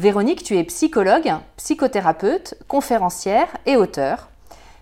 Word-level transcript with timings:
Véronique, 0.00 0.44
tu 0.44 0.56
es 0.56 0.64
psychologue, 0.64 1.30
psychothérapeute, 1.58 2.54
conférencière 2.68 3.48
et 3.66 3.76
auteur. 3.76 4.30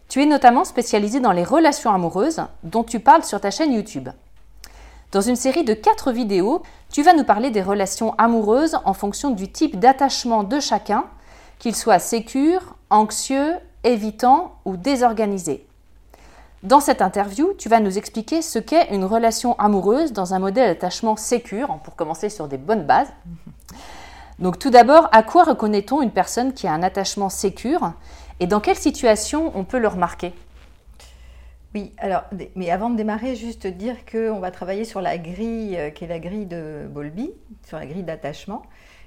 Tu 0.08 0.22
es 0.22 0.26
notamment 0.26 0.64
spécialisée 0.64 1.18
dans 1.18 1.32
les 1.32 1.42
relations 1.42 1.90
amoureuses 1.90 2.42
dont 2.62 2.84
tu 2.84 3.00
parles 3.00 3.24
sur 3.24 3.40
ta 3.40 3.50
chaîne 3.50 3.72
YouTube. 3.72 4.10
Dans 5.10 5.20
une 5.20 5.34
série 5.34 5.64
de 5.64 5.74
quatre 5.74 6.12
vidéos, 6.12 6.62
tu 6.92 7.02
vas 7.02 7.14
nous 7.14 7.24
parler 7.24 7.50
des 7.50 7.62
relations 7.62 8.14
amoureuses 8.16 8.78
en 8.84 8.94
fonction 8.94 9.30
du 9.30 9.50
type 9.50 9.80
d'attachement 9.80 10.44
de 10.44 10.60
chacun, 10.60 11.04
qu'il 11.58 11.74
soit 11.74 11.98
sécure, 11.98 12.76
anxieux, 12.88 13.54
évitant 13.82 14.54
ou 14.64 14.76
désorganisé. 14.76 15.66
Dans 16.62 16.78
cette 16.78 17.02
interview, 17.02 17.54
tu 17.58 17.68
vas 17.68 17.80
nous 17.80 17.98
expliquer 17.98 18.40
ce 18.40 18.60
qu'est 18.60 18.94
une 18.94 19.04
relation 19.04 19.58
amoureuse 19.58 20.12
dans 20.12 20.34
un 20.34 20.38
modèle 20.38 20.68
d'attachement 20.68 21.16
sécure, 21.16 21.76
pour 21.82 21.96
commencer 21.96 22.28
sur 22.28 22.46
des 22.46 22.56
bonnes 22.56 22.84
bases. 22.84 23.12
Donc 24.38 24.58
tout 24.58 24.70
d'abord, 24.70 25.08
à 25.12 25.22
quoi 25.22 25.44
reconnaît-on 25.44 26.00
une 26.00 26.12
personne 26.12 26.52
qui 26.52 26.66
a 26.66 26.72
un 26.72 26.82
attachement 26.82 27.28
sécure 27.28 27.92
et 28.40 28.46
dans 28.46 28.60
quelle 28.60 28.76
situation 28.76 29.52
on 29.54 29.64
peut 29.64 29.78
le 29.78 29.88
remarquer? 29.88 30.32
Oui, 31.74 31.92
alors, 31.98 32.22
mais 32.54 32.70
avant 32.70 32.88
de 32.88 32.96
démarrer, 32.96 33.36
juste 33.36 33.66
dire 33.66 33.96
qu'on 34.10 34.38
va 34.38 34.50
travailler 34.50 34.84
sur 34.84 35.02
la 35.02 35.18
grille 35.18 35.76
euh, 35.76 35.90
qui 35.90 36.04
est 36.04 36.08
la 36.08 36.18
grille 36.18 36.46
de 36.46 36.86
Bowlby, 36.88 37.30
sur 37.66 37.78
la 37.78 37.84
grille 37.84 38.04
d'attachement. 38.04 38.62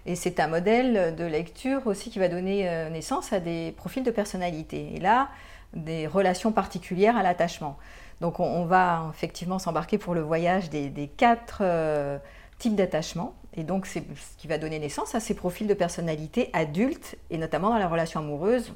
Et 0.05 0.15
c'est 0.15 0.39
un 0.39 0.47
modèle 0.47 1.15
de 1.15 1.23
lecture 1.25 1.87
aussi 1.87 2.09
qui 2.09 2.19
va 2.19 2.27
donner 2.27 2.69
euh, 2.69 2.89
naissance 2.89 3.33
à 3.33 3.39
des 3.39 3.73
profils 3.77 4.03
de 4.03 4.11
personnalité. 4.11 4.91
Et 4.95 4.99
là, 4.99 5.29
des 5.73 6.07
relations 6.07 6.51
particulières 6.51 7.17
à 7.17 7.23
l'attachement. 7.23 7.77
Donc 8.19 8.39
on, 8.39 8.65
va 8.65 9.09
effectivement 9.13 9.57
s'embarquer 9.57 9.97
pour 9.97 10.13
le 10.13 10.21
voyage 10.21 10.69
des, 10.69 11.11
quatre 11.17 11.59
euh, 11.61 12.19
types 12.59 12.75
d'attachement. 12.75 13.33
Et 13.55 13.63
donc, 13.63 13.85
c'est 13.85 13.99
ce 13.99 14.37
qui 14.37 14.47
va 14.47 14.57
donner 14.57 14.79
naissance 14.79 15.13
à 15.15 15.19
ces 15.19 15.33
profils 15.33 15.67
de 15.67 15.73
personnalité 15.73 16.49
adultes, 16.53 17.15
et 17.29 17.37
notamment 17.37 17.69
dans 17.69 17.77
la 17.77 17.87
relation 17.87 18.19
amoureuse, 18.21 18.73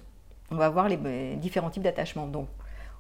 on 0.52 0.56
va 0.56 0.70
voir 0.70 0.90
les 0.90 0.98
différents 1.38 1.70
types 1.70 1.84
d'attachement. 1.84 2.28
Donc, 2.28 2.48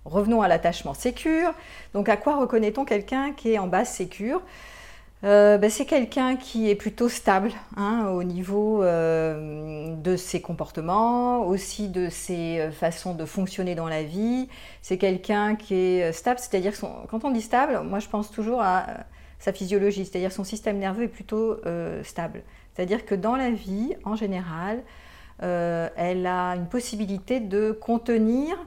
revenons 0.05 0.41
à 0.41 0.47
l'attachement 0.47 0.93
sécure. 0.93 1.53
Donc, 1.93 2.09
à 2.09 2.17
quoi 2.17 2.37
reconnaît-on 2.37 2.85
quelqu'un 2.85 3.33
qui 3.33 3.53
est 3.53 3.59
en 3.59 3.67
base 3.67 3.89
sécure? 3.89 4.41
Euh, 5.23 5.57
ben, 5.57 5.69
c'est 5.71 5.85
quelqu'un 5.85 6.35
qui 6.35 6.69
est 6.69 6.75
plutôt 6.75 7.09
stable 7.09 7.51
hein, 7.77 8.09
au 8.09 8.23
niveau 8.23 8.83
euh, 8.83 9.95
de 9.95 10.17
ses 10.17 10.39
comportements, 10.39 11.47
aussi 11.47 11.87
de 11.87 12.09
ses 12.09 12.59
euh, 12.59 12.71
façons 12.71 13.15
de 13.15 13.25
fonctionner 13.25 13.73
dans 13.73 13.87
la 13.87 14.03
vie. 14.03 14.47
C'est 14.81 14.97
quelqu'un 14.97 15.55
qui 15.55 15.73
est 15.73 16.11
stable, 16.11 16.39
c'est-à-dire 16.39 16.73
quand 17.09 17.23
on 17.23 17.31
dit 17.31 17.41
stable, 17.41 17.81
moi 17.81 17.99
je 17.99 18.07
pense 18.07 18.29
toujours 18.29 18.61
à 18.61 18.85
sa 19.39 19.53
physiologie, 19.53 20.05
c'est-à-dire 20.05 20.31
son 20.31 20.43
système 20.43 20.77
nerveux 20.77 21.03
est 21.03 21.07
plutôt 21.07 21.57
euh, 21.65 22.03
stable. 22.03 22.43
C'est-à-dire 22.73 23.05
que 23.05 23.15
dans 23.15 23.35
la 23.35 23.51
vie, 23.51 23.95
en 24.03 24.15
général, 24.15 24.83
euh, 25.43 25.89
elle 25.95 26.25
a 26.25 26.55
une 26.55 26.67
possibilité 26.67 27.39
de 27.39 27.71
contenir 27.71 28.57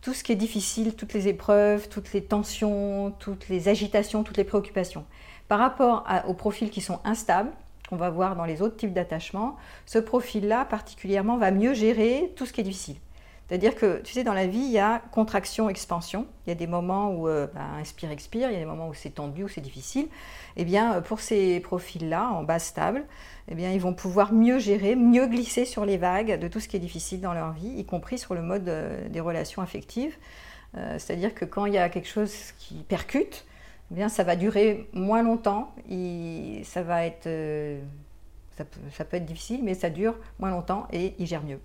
tout 0.00 0.12
ce 0.12 0.22
qui 0.22 0.32
est 0.32 0.36
difficile, 0.36 0.94
toutes 0.94 1.14
les 1.14 1.28
épreuves, 1.28 1.88
toutes 1.88 2.12
les 2.12 2.22
tensions, 2.22 3.12
toutes 3.18 3.48
les 3.48 3.68
agitations, 3.68 4.22
toutes 4.22 4.36
les 4.36 4.44
préoccupations. 4.44 5.04
Par 5.48 5.58
rapport 5.58 6.04
aux 6.26 6.34
profils 6.34 6.70
qui 6.70 6.80
sont 6.80 7.00
instables, 7.04 7.50
qu'on 7.88 7.96
va 7.96 8.10
voir 8.10 8.36
dans 8.36 8.44
les 8.44 8.62
autres 8.62 8.76
types 8.76 8.92
d'attachement, 8.92 9.56
ce 9.86 9.98
profil-là 9.98 10.64
particulièrement 10.64 11.36
va 11.36 11.50
mieux 11.50 11.74
gérer 11.74 12.32
tout 12.36 12.46
ce 12.46 12.52
qui 12.52 12.60
est 12.60 12.64
difficile. 12.64 12.96
C'est-à-dire 13.48 13.74
que, 13.74 14.00
tu 14.00 14.14
sais, 14.14 14.24
dans 14.24 14.32
la 14.32 14.46
vie, 14.46 14.58
il 14.58 14.70
y 14.70 14.78
a 14.78 15.02
contraction, 15.12 15.68
expansion. 15.68 16.26
Il 16.46 16.50
y 16.50 16.52
a 16.52 16.54
des 16.54 16.66
moments 16.66 17.10
où 17.10 17.28
euh, 17.28 17.46
bah, 17.54 17.60
inspire, 17.78 18.10
expire, 18.10 18.50
il 18.50 18.54
y 18.54 18.56
a 18.56 18.60
des 18.60 18.64
moments 18.64 18.88
où 18.88 18.94
c'est 18.94 19.10
tendu, 19.10 19.44
où 19.44 19.48
c'est 19.48 19.60
difficile. 19.60 20.08
Eh 20.56 20.64
bien, 20.64 20.94
euh, 20.94 21.00
pour 21.02 21.20
ces 21.20 21.60
profils-là, 21.60 22.30
en 22.30 22.42
base 22.42 22.64
stable, 22.64 23.04
eh 23.48 23.54
bien, 23.54 23.70
ils 23.70 23.80
vont 23.80 23.92
pouvoir 23.92 24.32
mieux 24.32 24.58
gérer, 24.58 24.96
mieux 24.96 25.26
glisser 25.26 25.66
sur 25.66 25.84
les 25.84 25.98
vagues 25.98 26.38
de 26.40 26.48
tout 26.48 26.58
ce 26.58 26.68
qui 26.68 26.76
est 26.76 26.80
difficile 26.80 27.20
dans 27.20 27.34
leur 27.34 27.52
vie, 27.52 27.68
y 27.68 27.84
compris 27.84 28.16
sur 28.16 28.34
le 28.34 28.40
mode 28.40 28.68
euh, 28.68 29.08
des 29.08 29.20
relations 29.20 29.62
affectives. 29.62 30.16
C'est-à-dire 30.98 31.34
que 31.34 31.44
quand 31.44 31.66
il 31.66 31.74
y 31.74 31.78
a 31.78 31.88
quelque 31.88 32.08
chose 32.08 32.34
qui 32.58 32.74
percute, 32.74 33.44
eh 33.92 33.94
bien, 33.94 34.08
ça 34.08 34.24
va 34.24 34.34
durer 34.34 34.88
moins 34.92 35.22
longtemps. 35.22 35.72
ça 36.64 36.82
va 36.82 37.06
être, 37.06 37.28
ça 38.56 38.64
peut, 39.04 39.16
être 39.16 39.24
difficile, 39.24 39.60
mais 39.62 39.74
ça 39.74 39.90
dure 39.90 40.16
moins 40.40 40.50
longtemps 40.50 40.88
et 40.92 41.14
il 41.20 41.28
gère 41.28 41.44
mieux. 41.44 41.60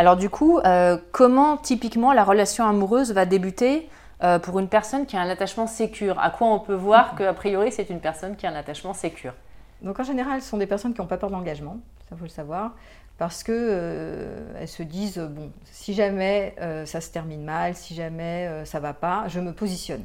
Alors 0.00 0.16
du 0.16 0.30
coup, 0.30 0.58
euh, 0.60 0.96
comment 1.12 1.58
typiquement 1.58 2.14
la 2.14 2.24
relation 2.24 2.66
amoureuse 2.66 3.12
va 3.12 3.26
débuter 3.26 3.86
euh, 4.22 4.38
pour 4.38 4.58
une 4.58 4.66
personne 4.66 5.04
qui 5.04 5.14
a 5.14 5.20
un 5.20 5.28
attachement 5.28 5.66
sécure? 5.66 6.18
À 6.18 6.30
quoi 6.30 6.46
on 6.46 6.58
peut 6.58 6.72
voir 6.72 7.14
qu'a 7.16 7.34
priori 7.34 7.70
c'est 7.70 7.90
une 7.90 8.00
personne 8.00 8.34
qui 8.34 8.46
a 8.46 8.50
un 8.50 8.54
attachement 8.54 8.94
sécure? 8.94 9.34
Donc 9.82 10.00
en 10.00 10.02
général, 10.02 10.40
ce 10.40 10.48
sont 10.48 10.56
des 10.56 10.66
personnes 10.66 10.94
qui 10.94 11.02
n'ont 11.02 11.06
pas 11.06 11.18
peur 11.18 11.28
de 11.28 11.34
l'engagement, 11.34 11.76
ça 12.08 12.16
faut 12.16 12.22
le 12.22 12.30
savoir, 12.30 12.76
parce 13.18 13.42
que 13.42 13.52
euh, 13.54 14.40
elles 14.58 14.68
se 14.68 14.82
disent 14.82 15.18
bon, 15.18 15.52
si 15.66 15.92
jamais 15.92 16.54
ça 16.86 17.02
se 17.02 17.10
termine 17.10 17.44
mal, 17.44 17.74
si 17.74 17.94
jamais 17.94 18.64
ça 18.64 18.80
va 18.80 18.94
pas, 18.94 19.24
je 19.28 19.38
me 19.38 19.52
positionne. 19.52 20.04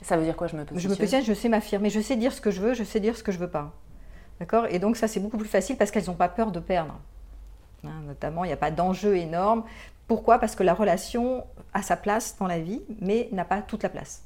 Ça 0.00 0.16
veut 0.16 0.24
dire 0.24 0.34
quoi 0.34 0.48
je 0.48 0.56
me 0.56 0.64
positionne 0.64 0.82
Je 0.82 0.88
me 0.88 0.98
positionne, 0.98 1.24
je 1.24 1.40
sais 1.40 1.48
m'affirmer, 1.48 1.90
je 1.90 2.00
sais 2.00 2.16
dire 2.16 2.32
ce 2.32 2.40
que 2.40 2.50
je 2.50 2.60
veux, 2.60 2.74
je 2.74 2.82
sais 2.82 2.98
dire 2.98 3.16
ce 3.16 3.22
que 3.22 3.30
je 3.30 3.38
veux 3.38 3.50
pas. 3.50 3.70
D'accord? 4.40 4.66
Et 4.68 4.80
donc 4.80 4.96
ça 4.96 5.06
c'est 5.06 5.20
beaucoup 5.20 5.38
plus 5.38 5.48
facile 5.48 5.76
parce 5.76 5.92
qu'elles 5.92 6.06
n'ont 6.06 6.14
pas 6.14 6.28
peur 6.28 6.50
de 6.50 6.58
perdre. 6.58 6.98
Hein, 7.84 8.02
notamment, 8.06 8.44
il 8.44 8.48
n'y 8.48 8.52
a 8.52 8.58
pas 8.58 8.70
d'enjeu 8.70 9.16
énorme. 9.16 9.64
Pourquoi? 10.06 10.38
Parce 10.38 10.54
que 10.54 10.62
la 10.62 10.74
relation 10.74 11.44
a 11.74 11.82
sa 11.82 11.96
place 11.96 12.36
dans 12.38 12.46
la 12.46 12.58
vie, 12.58 12.82
mais 13.00 13.28
n'a 13.32 13.44
pas 13.44 13.62
toute 13.62 13.82
la 13.82 13.88
place. 13.88 14.22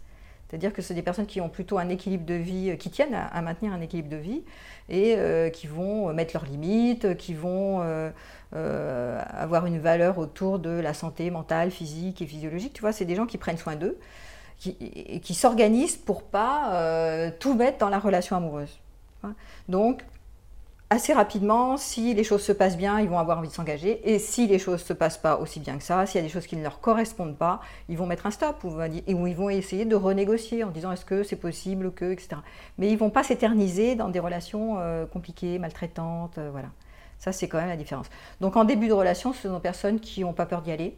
C'est-à-dire 0.49 0.73
que 0.73 0.81
c'est 0.81 0.95
des 0.95 1.03
personnes 1.03 1.27
qui 1.27 1.41
ont 1.41 1.49
plutôt 1.49 1.79
un 1.79 1.89
équilibre 1.89 2.25
de 2.25 2.35
vie, 2.35 2.71
euh, 2.71 2.77
qui 2.77 2.91
tiennent 2.91 3.15
à, 3.15 3.43
maintenir 3.43 3.73
un 3.73 3.81
équilibre 3.81 4.09
de 4.09 4.17
vie 4.17 4.43
et 4.89 5.17
euh, 5.17 5.51
qui 5.51 5.67
vont 5.67 6.13
mettre 6.13 6.35
leurs 6.35 6.45
limites, 6.45 7.17
qui 7.17 7.35
vont 7.35 7.83
avoir 8.53 9.67
une 9.67 9.79
valeur 9.79 10.19
autour 10.19 10.59
de 10.59 10.71
la 10.71 10.95
santé 10.95 11.31
mentale, 11.31 11.71
physique 11.71 12.23
et 12.23 12.27
physiologique. 12.27 12.73
Tu 12.73 12.81
vois, 12.81 12.93
c'est 12.93 13.05
des 13.05 13.17
gens 13.17 13.27
qui 13.27 13.39
prennent 13.39 13.59
soin 13.59 13.75
d'eux, 13.75 13.99
qui, 14.59 14.75
qui 15.21 15.35
s'organisent 15.35 15.97
pour 15.97 16.23
pas 16.23 17.31
tout 17.41 17.55
mettre 17.55 17.79
dans 17.79 17.89
la 17.89 17.99
relation 17.99 18.37
amoureuse. 18.37 18.79
Donc, 19.69 20.05
assez 20.91 21.13
rapidement, 21.13 21.77
si 21.77 22.15
les 22.15 22.23
choses 22.23 22.43
se 22.43 22.53
passent 22.53 22.77
bien, 22.77 23.01
ils 23.01 23.09
vont 23.09 23.19
avoir 23.19 23.39
envie 23.39 23.49
de 23.49 23.53
s'engager. 23.53 24.09
Et 24.09 24.19
si 24.19 24.47
les 24.47 24.59
choses 24.59 24.81
ne 24.81 24.87
se 24.87 24.93
passent 24.93 25.19
pas 25.19 25.37
aussi 25.37 25.61
bien 25.61 25.79
que 25.79 25.83
ça, 25.83 26.07
s'il 26.07 26.21
y 26.21 26.25
a 26.25 26.27
des 26.27 26.33
choses 26.33 26.47
qui 26.47 26.57
ne 26.57 26.63
leur 26.63 26.81
correspondent 26.81 27.37
pas, 27.37 27.61
ils 27.89 27.97
vont 27.97 28.07
mettre 28.07 28.27
un 28.27 28.31
stop 28.31 28.63
ou, 28.65 28.81
ils 29.07 29.37
vont 29.37 29.51
essayer 29.51 29.85
de 29.85 29.97
renégocier 29.97 30.65
en 30.65 30.71
disant 30.71 30.93
est-ce 30.93 31.05
que 31.05 31.23
c'est 31.23 31.37
possible 31.37 31.93
que, 31.93 32.13
etc. 32.13 32.37
Mais 32.79 32.89
ils 32.89 32.95
ne 32.95 32.99
vont 32.99 33.11
pas 33.11 33.25
s'éterniser 33.25 33.97
dans 33.97 34.09
des 34.09 34.21
relations 34.21 34.77
euh, 34.79 35.07
compliquées, 35.07 35.59
maltraitantes. 35.59 36.39
Euh, 36.39 36.51
voilà. 36.51 36.69
Ça, 37.19 37.33
c'est 37.33 37.49
quand 37.49 37.59
même 37.59 37.69
la 37.69 37.77
différence. 37.77 38.07
Donc 38.41 38.57
en 38.57 38.65
début 38.65 38.89
de 38.89 38.93
relation, 38.93 39.33
ce 39.33 39.49
sont 39.49 39.55
des 39.55 39.61
personnes 39.61 40.01
qui 40.01 40.21
n'ont 40.21 40.35
pas 40.35 40.47
peur 40.47 40.63
d'y 40.63 40.71
aller. 40.71 40.97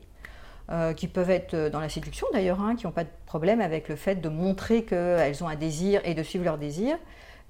Euh, 0.71 0.93
qui 0.93 1.09
peuvent 1.09 1.31
être 1.31 1.71
dans 1.71 1.81
la 1.81 1.89
séduction 1.89 2.27
d'ailleurs, 2.35 2.61
hein, 2.61 2.77
qui 2.77 2.85
n'ont 2.85 2.93
pas 2.93 3.05
de 3.05 3.09
problème 3.25 3.63
avec 3.63 3.89
le 3.89 3.97
fait 3.97 4.17
de 4.17 4.29
montrer 4.29 4.83
qu'elles 4.83 5.43
ont 5.43 5.49
un 5.49 5.57
désir 5.57 6.03
et 6.05 6.13
de 6.13 6.23
suivre 6.23 6.45
leur 6.45 6.59
désir 6.59 6.99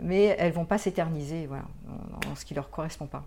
mais 0.01 0.37
elles 0.39 0.53
vont 0.53 0.65
pas 0.65 0.79
s'éterniser 0.79 1.47
voilà, 1.47 1.65
en, 2.31 2.35
ce 2.35 2.45
qui 2.45 2.55
leur 2.55 2.71
correspond 2.71 3.07
pas. 3.07 3.25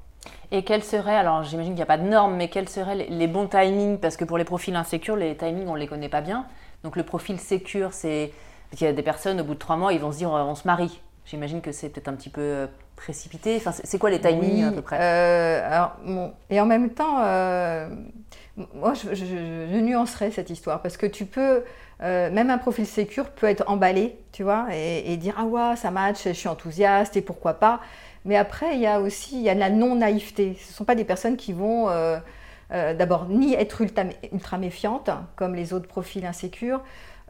Et 0.51 0.63
quels 0.63 0.83
seraient, 0.83 1.15
alors 1.15 1.44
j'imagine 1.44 1.71
qu'il 1.71 1.77
n'y 1.77 1.83
a 1.83 1.88
pas 1.88 1.97
de 1.97 2.07
normes, 2.07 2.35
mais 2.35 2.50
quels 2.50 2.69
seraient 2.69 2.95
les, 2.95 3.27
bons 3.27 3.47
timings? 3.47 3.97
Parce 3.97 4.18
que 4.18 4.25
pour 4.25 4.38
les 4.38 4.44
profils 4.44 4.75
insécures, 4.75 5.15
les 5.15 5.35
timings, 5.35 5.68
on 5.68 5.73
ne 5.73 5.79
les 5.79 5.88
connaît 5.88 6.09
pas 6.09 6.21
bien. 6.21 6.45
Donc 6.83 6.95
le 6.95 7.03
profil 7.03 7.39
sécure, 7.39 7.94
c'est. 7.94 8.31
qu'il 8.71 8.85
y 8.85 8.89
a 8.89 8.94
des 8.94 9.03
personnes, 9.03 9.41
au 9.41 9.44
bout 9.44 9.56
de 9.56 9.59
trois 9.59 9.77
mois, 9.77 9.94
ils 9.94 10.00
vont 10.00 10.12
se 10.12 10.18
dire 10.18 10.29
on 10.31 10.56
se 10.56 10.68
marie. 10.68 11.01
J'imagine 11.25 11.62
que 11.62 11.71
c'est 11.71 11.89
peut-être 11.89 12.07
un 12.07 12.13
petit 12.13 12.29
peu 12.29 12.41
euh, 12.41 12.68
précipité. 12.95 13.56
Enfin, 13.57 13.71
c'est 13.71 13.97
quoi 13.97 14.09
les 14.09 14.19
timings 14.19 14.63
à 14.63 14.71
peu 14.71 14.81
près? 14.81 14.97
euh, 15.00 15.68
alors, 15.68 15.95
Et 16.50 16.59
en 16.59 16.65
même 16.65 16.89
temps, 16.89 17.19
euh, 17.21 17.89
moi, 18.74 18.94
je, 18.94 19.13
je, 19.15 19.80
nuancerais 19.80 20.31
cette 20.31 20.50
histoire 20.50 20.81
parce 20.81 20.98
que 20.98 21.06
tu 21.06 21.25
peux 21.25 21.63
euh, 22.03 22.31
même 22.31 22.50
un 22.50 22.57
profil 22.57 22.86
sécure 22.86 23.30
peut 23.30 23.48
être 23.48 23.63
emballé, 23.68 24.18
tu 24.31 24.44
vois, 24.44 24.68
et, 24.74 25.15
dire 25.18 25.36
ah 25.38 25.45
ouais, 25.45 25.75
ça 25.75 25.92
match, 25.92 26.24
je 26.25 26.31
suis 26.31 26.48
enthousiaste 26.48 27.15
et 27.15 27.21
pourquoi 27.21 27.56
pas. 27.56 27.80
Mais 28.25 28.38
après, 28.38 28.75
il 28.75 28.81
y 28.81 28.88
a 28.88 29.00
aussi 29.00 29.36
il 29.36 29.42
y 29.42 29.50
a 29.50 29.53
la 29.53 29.69
non-naïveté. 29.69 30.57
Ce 30.59 30.69
ne 30.69 30.74
sont 30.74 30.86
pas 30.86 30.95
des 30.95 31.06
personnes 31.06 31.38
qui 31.38 31.53
vont 31.53 31.89
euh, 31.89 32.18
euh, 32.71 32.94
d'abord 32.94 33.27
ni 33.30 33.53
être 33.53 33.81
ultra, 33.81 34.03
ultra, 34.31 34.57
méfiantes, 34.57 35.09
comme 35.36 35.56
les 35.56 35.74
autres 35.74 35.88
profils 35.88 36.25
insécures, 36.25 36.81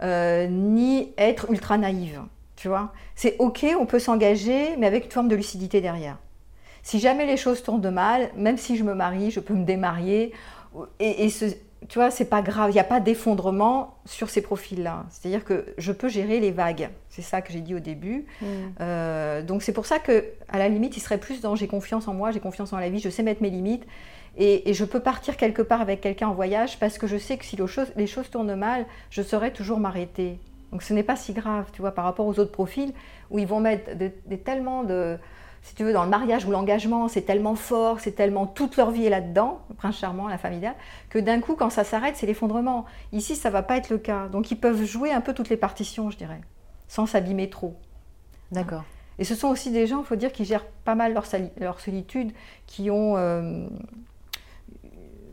ni 0.02 1.14
être 1.18 1.52
ultra 1.52 1.78
naïves. 1.78 2.22
Tu 2.56 2.68
vois, 2.68 2.92
c'est 3.16 3.36
ok, 3.40 3.66
on 3.80 3.86
peut 3.86 4.00
s'engager, 4.00 4.76
mais 4.78 4.88
avec 4.88 5.06
une 5.06 5.12
forme 5.12 5.28
de 5.28 5.36
lucidité 5.36 5.82
derrière. 5.82 6.18
Si 6.84 7.00
jamais 7.00 7.26
les 7.26 7.38
choses 7.38 7.62
tournent 7.62 7.82
de 7.82 7.90
mal, 7.90 8.30
même 8.36 8.58
si 8.58 8.78
je 8.78 8.84
me 8.84 8.94
marie, 8.94 9.32
je 9.32 9.40
peux 9.40 9.54
me 9.54 9.66
démarier 9.66 10.34
et, 11.00 11.26
et 11.26 11.30
ce, 11.30 11.46
tu 11.90 11.98
vois, 11.98 12.12
c'est 12.12 12.26
pas 12.26 12.42
grave, 12.42 12.70
il 12.70 12.74
n'y 12.74 12.80
a 12.80 12.86
pas 12.86 13.00
d'effondrement 13.00 13.98
sur 14.06 14.30
ces 14.30 14.42
profils-là. 14.42 15.06
C'est-à-dire 15.10 15.44
que 15.44 15.66
je 15.78 15.92
peux 15.92 16.10
gérer 16.10 16.40
les 16.40 16.52
vagues. 16.52 16.90
C'est 17.10 17.24
ça 17.24 17.42
que 17.42 17.52
j'ai 17.52 17.62
dit 17.62 17.74
au 17.74 17.80
début. 17.80 18.26
Mm. 18.42 18.46
Euh, 18.82 19.42
donc 19.42 19.64
c'est 19.64 19.74
pour 19.74 19.86
ça 19.86 19.98
que, 19.98 20.26
à 20.48 20.60
la 20.60 20.70
limite, 20.70 20.96
il 20.96 21.00
serait 21.00 21.18
plus 21.18 21.42
dans 21.42 21.56
j'ai 21.56 21.68
confiance 21.68 22.08
en 22.08 22.14
moi, 22.14 22.32
j'ai 22.32 22.40
confiance 22.40 22.72
en 22.72 22.78
la 22.78 22.90
vie, 22.90 23.00
je 23.00 23.10
sais 23.10 23.24
mettre 23.24 23.42
mes 23.42 23.50
limites. 23.50 23.86
Et, 24.38 24.74
je 24.74 24.86
peux 24.86 25.02
partir 25.02 25.36
quelque 25.36 25.62
part 25.62 25.82
avec 25.82 26.00
quelqu'un 26.00 26.30
en 26.30 26.34
voyage 26.34 26.80
parce 26.80 26.98
que 26.98 27.08
je 27.08 27.18
sais 27.18 27.38
que 27.38 27.44
si 27.44 27.58
les 27.58 28.08
choses, 28.08 28.30
tournent 28.30 28.56
mal, 28.56 28.86
je 29.10 29.22
saurai 29.22 29.52
toujours 29.52 29.80
m'arrêter. 29.80 30.40
Donc 30.72 30.84
ce 30.84 30.94
n'est 30.94 31.04
pas 31.04 31.18
si 31.18 31.34
grave, 31.34 31.66
tu 31.74 31.82
vois, 31.82 31.92
par 31.92 32.06
rapport 32.06 32.26
aux 32.26 32.40
autres 32.40 32.52
profils 32.52 32.94
où 33.30 33.40
ils 33.40 33.48
vont 33.48 33.60
mettre 33.60 33.98
des 33.98 34.38
tellement 34.38 34.84
de 34.84 35.18
si 35.62 35.76
tu 35.76 35.84
veux, 35.84 35.94
dans 35.94 36.04
le 36.04 36.10
mariage 36.10 36.46
ou 36.46 36.52
l'engagement, 36.52 37.08
c'est 37.08 37.22
tellement 37.22 37.56
fort, 37.56 38.00
c'est 38.00 38.14
tellement 38.14 38.48
toute 38.48 38.78
leur 38.78 38.92
vie 38.92 39.06
est 39.06 39.10
là-dedans, 39.10 39.60
le 39.70 39.76
prince 39.76 39.98
charmant, 39.98 40.28
la 40.28 40.38
familiale, 40.38 40.76
que 41.10 41.20
d'un 41.20 41.40
coup, 41.40 41.56
quand 41.56 41.70
ça 41.70 41.84
s'arrête, 41.84 42.16
c'est 42.16 42.26
l'effondrement. 42.26 42.86
Ici, 43.12 43.36
ça 43.36 43.50
va 43.50 43.62
pas 43.62 43.78
être 43.78 43.90
le 43.90 44.00
cas. 44.00 44.28
Donc, 44.28 44.50
ils 44.50 44.60
peuvent 44.60 44.84
jouer 44.84 45.12
un 45.12 45.22
peu 45.22 45.34
toutes 45.34 45.50
les 45.50 45.58
partitions, 45.58 46.10
je 46.10 46.18
dirais, 46.18 46.42
sans 46.88 47.06
s'abîmer 47.06 47.50
trop. 47.50 47.76
D'accord. 48.52 48.84
Et 49.20 49.24
ce 49.24 49.36
sont 49.36 49.50
aussi 49.50 49.70
des 49.72 49.86
gens, 49.86 50.00
il 50.00 50.06
faut 50.06 50.16
dire, 50.16 50.32
qui 50.32 50.46
gèrent 50.46 50.66
pas 50.66 50.96
mal 50.96 51.14
leur, 51.14 51.26
leur 51.60 51.80
solitude, 51.80 52.32
qui 52.66 52.90
ont 52.90 53.16
euh, 53.18 53.68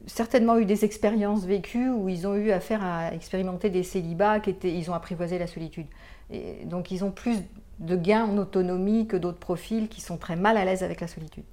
certainement 0.07 0.59
eu 0.59 0.67
des 0.67 0.85
expériences 0.85 1.45
vécues 1.45 1.89
où 1.89 2.11
ils 2.11 2.27
ont 2.27 2.35
eu 2.35 2.51
affaire 2.51 2.85
à 2.85 3.15
expérimenter 3.15 3.71
des 3.71 3.83
célibats, 3.83 4.41
qui 4.41 4.51
étaient, 4.51 4.75
ils 4.75 4.91
ont 4.91 4.95
apprivoisé 4.95 5.39
la 5.39 5.47
solitude. 5.47 5.87
Et 6.31 6.67
donc, 6.67 6.91
ils 6.91 7.03
ont 7.03 7.11
plus 7.11 7.39
de 7.79 7.97
gains 7.97 8.25
en 8.25 8.39
autonomie 8.39 9.07
que 9.07 9.17
d'autres 9.17 9.39
profils 9.39 9.89
qui 9.89 10.01
sont 10.01 10.17
très 10.17 10.37
mal 10.37 10.57
à 10.57 10.65
l'aise 10.65 10.83
avec 10.83 11.01
la 11.01 11.07
solitude. 11.07 11.45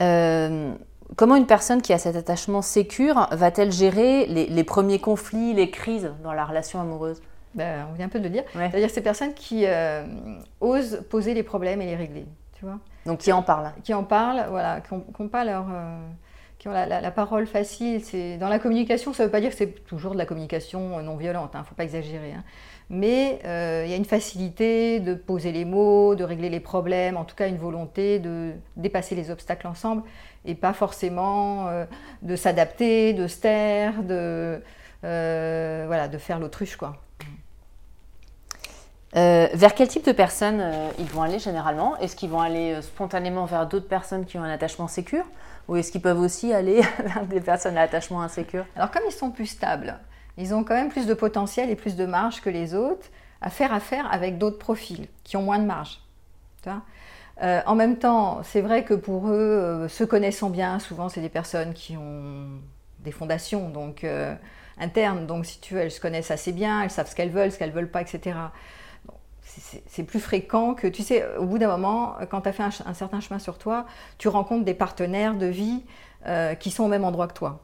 Euh, 0.00 0.74
comment 1.16 1.36
une 1.36 1.46
personne 1.46 1.82
qui 1.82 1.92
a 1.92 1.98
cet 1.98 2.16
attachement 2.16 2.62
sécure 2.62 3.28
va-t-elle 3.32 3.72
gérer 3.72 4.26
les, 4.26 4.64
premiers 4.64 4.98
conflits, 4.98 5.54
les 5.54 5.70
crises 5.70 6.12
dans 6.22 6.32
la 6.32 6.44
relation 6.44 6.80
amoureuse? 6.80 7.20
Ben, 7.54 7.86
On 7.90 7.94
vient 7.94 8.06
un 8.06 8.08
peu 8.10 8.18
de 8.18 8.24
le 8.24 8.30
dire. 8.30 8.44
C'est-à-dire 8.52 8.90
ces 8.90 9.02
personnes 9.02 9.34
qui 9.34 9.64
euh, 9.66 10.04
osent 10.60 11.02
poser 11.08 11.34
les 11.34 11.42
problèmes 11.42 11.80
et 11.80 11.86
les 11.86 11.96
régler. 11.96 12.26
Tu 12.54 12.64
vois 12.64 12.78
Donc 13.06 13.18
qui 13.18 13.32
en 13.32 13.42
parlent 13.42 13.72
Qui 13.82 13.94
en 13.94 14.04
parlent, 14.04 14.46
voilà, 14.50 14.80
qui 14.80 14.94
n'ont 14.94 15.28
pas 15.28 15.44
leur... 15.44 15.66
Euh, 15.70 15.98
qui 16.58 16.68
ont 16.68 16.72
la, 16.72 17.10
parole 17.10 17.46
facile. 17.46 18.00
Dans 18.38 18.48
la 18.48 18.58
communication, 18.58 19.12
ça 19.12 19.22
ne 19.22 19.28
veut 19.28 19.32
pas 19.32 19.42
dire 19.42 19.50
que 19.50 19.56
c'est 19.56 19.84
toujours 19.84 20.12
de 20.12 20.18
la 20.18 20.24
communication 20.24 21.02
non 21.02 21.16
violente, 21.16 21.50
il 21.52 21.56
hein, 21.58 21.60
ne 21.60 21.66
faut 21.66 21.74
pas 21.74 21.84
exagérer. 21.84 22.32
Hein 22.32 22.42
mais 22.90 23.40
euh, 23.44 23.82
il 23.86 23.90
y 23.90 23.94
a 23.94 23.96
une 23.96 24.04
facilité 24.04 25.00
de 25.00 25.14
poser 25.14 25.52
les 25.52 25.64
mots, 25.64 26.14
de 26.14 26.24
régler 26.24 26.50
les 26.50 26.60
problèmes, 26.60 27.16
en 27.16 27.24
tout 27.24 27.34
cas 27.34 27.48
une 27.48 27.56
volonté 27.56 28.18
de 28.18 28.52
dépasser 28.76 29.14
les 29.14 29.30
obstacles 29.30 29.66
ensemble 29.66 30.02
et 30.44 30.54
pas 30.54 30.74
forcément 30.74 31.68
euh, 31.68 31.86
de 32.22 32.36
s'adapter, 32.36 33.14
de 33.14 33.26
se 33.26 33.40
taire, 33.40 34.02
de, 34.02 34.62
euh, 35.04 35.84
voilà, 35.86 36.08
de 36.08 36.18
faire 36.18 36.38
l'autruche. 36.38 36.76
quoi. 36.76 36.96
vers 39.14 39.74
quel 39.74 39.88
type 39.88 40.04
de 40.04 40.12
personnes 40.12 40.62
ils 40.98 41.06
vont 41.06 41.22
aller 41.22 41.38
généralement? 41.38 41.96
Est-ce 41.98 42.14
qu'ils 42.16 42.30
vont 42.30 42.42
aller 42.42 42.82
spontanément 42.82 43.46
vers 43.46 43.66
d'autres 43.66 43.88
personnes 43.88 44.26
qui 44.26 44.36
ont 44.36 44.42
un 44.42 44.50
attachement 44.50 44.88
sécure? 44.88 45.24
Ou 45.68 45.76
est-ce 45.76 45.90
qu'ils 45.90 46.02
peuvent 46.02 46.20
aussi 46.20 46.52
aller 46.52 46.82
vers 47.04 47.24
des 47.24 47.40
personnes 47.40 47.78
à 47.78 47.82
attachement 47.82 48.20
insécure? 48.20 48.66
Alors 48.76 48.90
comme 48.90 49.04
ils 49.06 49.12
sont 49.12 49.30
plus 49.30 49.46
stables, 49.46 49.98
ils 50.36 50.54
ont 50.54 50.64
quand 50.64 50.74
même 50.74 50.88
plus 50.88 51.06
de 51.06 51.14
potentiel 51.14 51.70
et 51.70 51.76
plus 51.76 51.96
de 51.96 52.06
marge 52.06 52.40
que 52.40 52.50
les 52.50 52.74
autres 52.74 53.06
à 53.40 53.50
faire 53.50 53.72
affaire 53.72 54.10
avec 54.12 54.38
d'autres 54.38 54.58
profils 54.58 55.06
qui 55.22 55.36
ont 55.36 55.42
moins 55.42 55.58
de 55.58 55.66
marge. 55.66 56.00
Euh, 57.42 57.60
en 57.66 57.74
même 57.74 57.98
temps, 57.98 58.42
c'est 58.42 58.60
vrai 58.60 58.84
que 58.84 58.94
pour 58.94 59.28
eux, 59.28 59.32
euh, 59.32 59.88
se 59.88 60.04
connaissant 60.04 60.50
bien, 60.50 60.78
souvent 60.78 61.08
c'est 61.08 61.20
des 61.20 61.28
personnes 61.28 61.74
qui 61.74 61.96
ont 61.96 62.60
des 63.00 63.10
fondations 63.10 63.68
donc 63.70 64.04
euh, 64.04 64.34
internes, 64.78 65.26
donc 65.26 65.44
si 65.44 65.60
tu 65.60 65.74
veux, 65.74 65.80
elles 65.80 65.90
se 65.90 66.00
connaissent 66.00 66.30
assez 66.30 66.52
bien, 66.52 66.82
elles 66.82 66.90
savent 66.90 67.08
ce 67.08 67.14
qu'elles 67.14 67.30
veulent, 67.30 67.50
ce 67.50 67.58
qu'elles 67.58 67.72
veulent 67.72 67.90
pas, 67.90 68.02
etc. 68.02 68.36
c'est 69.86 70.04
plus 70.04 70.20
fréquent 70.20 70.74
que, 70.74 70.86
tu 70.86 71.02
sais, 71.02 71.24
au 71.36 71.44
bout 71.44 71.58
d'un 71.58 71.68
moment, 71.68 72.16
quand 72.30 72.40
tu 72.42 72.48
as 72.48 72.52
fait 72.52 72.62
un, 72.62 72.94
certain 72.94 73.20
chemin 73.20 73.38
sur 73.38 73.58
toi, 73.58 73.86
tu 74.18 74.28
rencontres 74.28 74.64
des 74.64 74.74
partenaires 74.74 75.34
de 75.34 75.46
vie 75.46 75.82
qui 76.58 76.70
sont 76.70 76.84
au 76.84 76.88
même 76.88 77.04
endroit 77.04 77.28
que 77.28 77.34
toi 77.34 77.60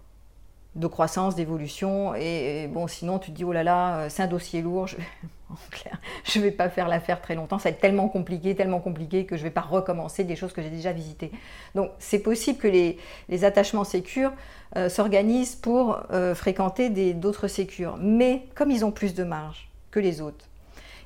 de 0.76 0.86
croissance, 0.86 1.34
d'évolution. 1.34 2.14
Et, 2.14 2.68
bon, 2.68 2.86
sinon, 2.86 3.18
tu 3.18 3.30
te 3.32 3.36
dis, 3.36 3.44
oh 3.44 3.52
là 3.52 3.62
là, 3.62 3.96
euh, 3.96 4.06
c'est 4.08 4.22
un 4.22 4.26
dossier 4.26 4.62
lourd, 4.62 4.86
je, 4.86 4.96
ne 6.38 6.42
vais 6.42 6.50
pas 6.50 6.68
faire 6.68 6.88
l'affaire 6.88 7.20
très 7.20 7.34
longtemps, 7.34 7.58
ça 7.58 7.70
va 7.70 7.74
être 7.74 7.80
tellement 7.80 8.08
compliqué, 8.08 8.54
tellement 8.54 8.80
compliqué 8.80 9.26
que 9.26 9.36
je 9.36 9.42
vais 9.42 9.50
pas 9.50 9.62
recommencer 9.62 10.24
des 10.24 10.36
choses 10.36 10.52
que 10.52 10.62
j'ai 10.62 10.70
déjà 10.70 10.92
visitées. 10.92 11.32
Donc, 11.74 11.90
c'est 11.98 12.20
possible 12.20 12.58
que 12.58 12.68
les, 12.68 13.44
attachements 13.44 13.84
sécures 13.84 14.32
euh, 14.76 14.88
s'organisent 14.88 15.56
pour 15.56 16.00
euh, 16.12 16.34
fréquenter 16.34 16.90
d'autres 17.14 17.48
sécures. 17.48 17.96
Mais 18.00 18.44
comme 18.54 18.70
ils 18.70 18.84
ont 18.84 18.92
plus 18.92 19.14
de 19.14 19.24
marge 19.24 19.68
que 19.90 19.98
les 19.98 20.20
autres, 20.20 20.46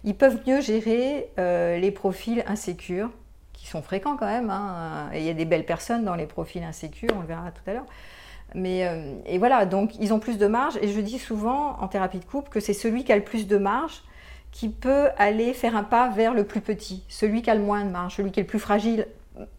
ils 0.04 0.14
peuvent 0.14 0.40
mieux 0.46 0.60
gérer 0.60 1.30
les 1.38 1.90
profils 1.90 2.44
insécures, 2.46 3.08
qui 3.54 3.70
sont 3.70 3.80
fréquents 3.80 4.18
quand 4.18 4.26
même. 4.26 4.50
Hein, 4.50 5.08
et 5.14 5.20
il 5.20 5.24
y 5.24 5.30
a 5.30 5.32
des 5.32 5.46
belles 5.46 5.64
personnes 5.64 6.04
dans 6.04 6.14
les 6.14 6.26
profils 6.26 6.62
insécures, 6.62 7.08
on 7.16 7.20
le 7.22 7.26
verra 7.26 7.50
tout 7.50 7.62
à 7.70 7.72
l'heure. 7.72 7.86
Mais, 8.54 8.86
euh, 8.86 9.14
et 9.26 9.38
voilà, 9.38 9.66
donc 9.66 9.92
ils 10.00 10.12
ont 10.12 10.20
plus 10.20 10.38
de 10.38 10.46
marge. 10.46 10.78
Et 10.80 10.88
je 10.88 11.00
dis 11.00 11.18
souvent 11.18 11.76
en 11.80 11.88
thérapie 11.88 12.18
de 12.18 12.24
couple 12.24 12.50
que 12.50 12.60
c'est 12.60 12.72
celui 12.72 13.04
qui 13.04 13.12
a 13.12 13.16
le 13.16 13.24
plus 13.24 13.46
de 13.46 13.56
marge 13.56 14.02
qui 14.52 14.68
peut 14.68 15.08
aller 15.18 15.52
faire 15.52 15.74
un 15.74 15.82
pas 15.82 16.08
vers 16.08 16.32
le 16.32 16.44
plus 16.44 16.60
petit, 16.60 17.02
celui 17.08 17.42
qui 17.42 17.50
a 17.50 17.56
le 17.56 17.60
moins 17.60 17.84
de 17.84 17.90
marge, 17.90 18.14
celui 18.14 18.30
qui 18.30 18.38
est 18.38 18.44
le 18.44 18.46
plus 18.46 18.60
fragile, 18.60 19.08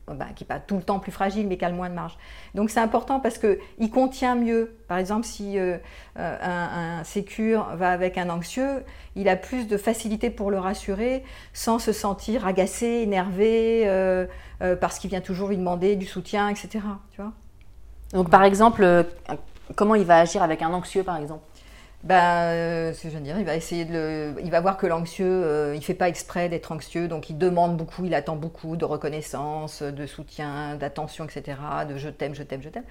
ben, 0.07 0.27
qui 0.33 0.45
n'est 0.45 0.47
pas 0.47 0.59
tout 0.59 0.77
le 0.77 0.83
temps 0.83 0.99
plus 0.99 1.11
fragile, 1.11 1.47
mais 1.47 1.57
qui 1.57 1.65
a 1.65 1.69
le 1.69 1.75
moins 1.75 1.89
de 1.89 1.95
marge. 1.95 2.17
Donc 2.53 2.69
c'est 2.69 2.79
important 2.79 3.19
parce 3.19 3.37
qu'il 3.37 3.91
contient 3.91 4.35
mieux. 4.35 4.77
Par 4.87 4.97
exemple, 4.97 5.25
si 5.25 5.59
euh, 5.59 5.77
un, 6.15 6.99
un, 6.99 7.03
sécure 7.03 7.75
va 7.75 7.91
avec 7.91 8.17
un 8.17 8.29
anxieux, 8.29 8.85
il 9.17 9.27
a 9.27 9.35
plus 9.35 9.67
de 9.67 9.75
facilité 9.75 10.29
pour 10.29 10.49
le 10.49 10.59
rassurer 10.59 11.25
sans 11.51 11.77
se 11.77 11.91
sentir 11.91 12.47
agacé, 12.47 13.01
énervé, 13.03 13.85
parce 14.79 14.97
qu'il 14.97 15.09
vient 15.09 15.19
toujours 15.19 15.49
lui 15.49 15.57
demander 15.57 15.97
du 15.97 16.05
soutien, 16.05 16.47
etc. 16.47 16.79
Tu 17.11 17.21
vois 17.21 17.33
donc 18.13 18.29
par 18.29 18.43
exemple, 18.43 18.83
euh, 18.83 19.03
comment 19.75 19.95
il 19.95 20.05
va 20.05 20.19
agir 20.19 20.43
avec 20.43 20.61
un 20.61 20.73
anxieux 20.73 21.03
par 21.03 21.17
exemple 21.17 21.43
ben, 22.05 22.93
ce 22.93 23.01
que 23.01 23.09
je 23.09 23.15
veux 23.15 23.23
dire, 23.23 23.39
il 23.39 23.45
va 23.45 23.55
essayer 23.55 23.83
de 23.83 23.93
le, 23.93 24.35
il 24.43 24.51
va 24.51 24.61
voir 24.61 24.77
que 24.77 24.85
l'anxieux, 24.85 25.25
euh, 25.25 25.75
il 25.75 25.83
fait 25.83 25.95
pas 25.95 26.07
exprès 26.07 26.49
d'être 26.49 26.71
anxieux, 26.71 27.07
donc 27.07 27.31
il 27.31 27.37
demande 27.39 27.77
beaucoup, 27.77 28.05
il 28.05 28.13
attend 28.13 28.35
beaucoup 28.35 28.75
de 28.75 28.85
reconnaissance, 28.85 29.81
de 29.81 30.05
soutien, 30.05 30.75
d'attention, 30.75 31.25
etc., 31.25 31.57
de 31.89 31.97
je 31.97 32.09
t'aime, 32.09 32.35
je 32.35 32.43
t'aime, 32.43 32.61
je 32.61 32.69
t'aime. 32.69 32.83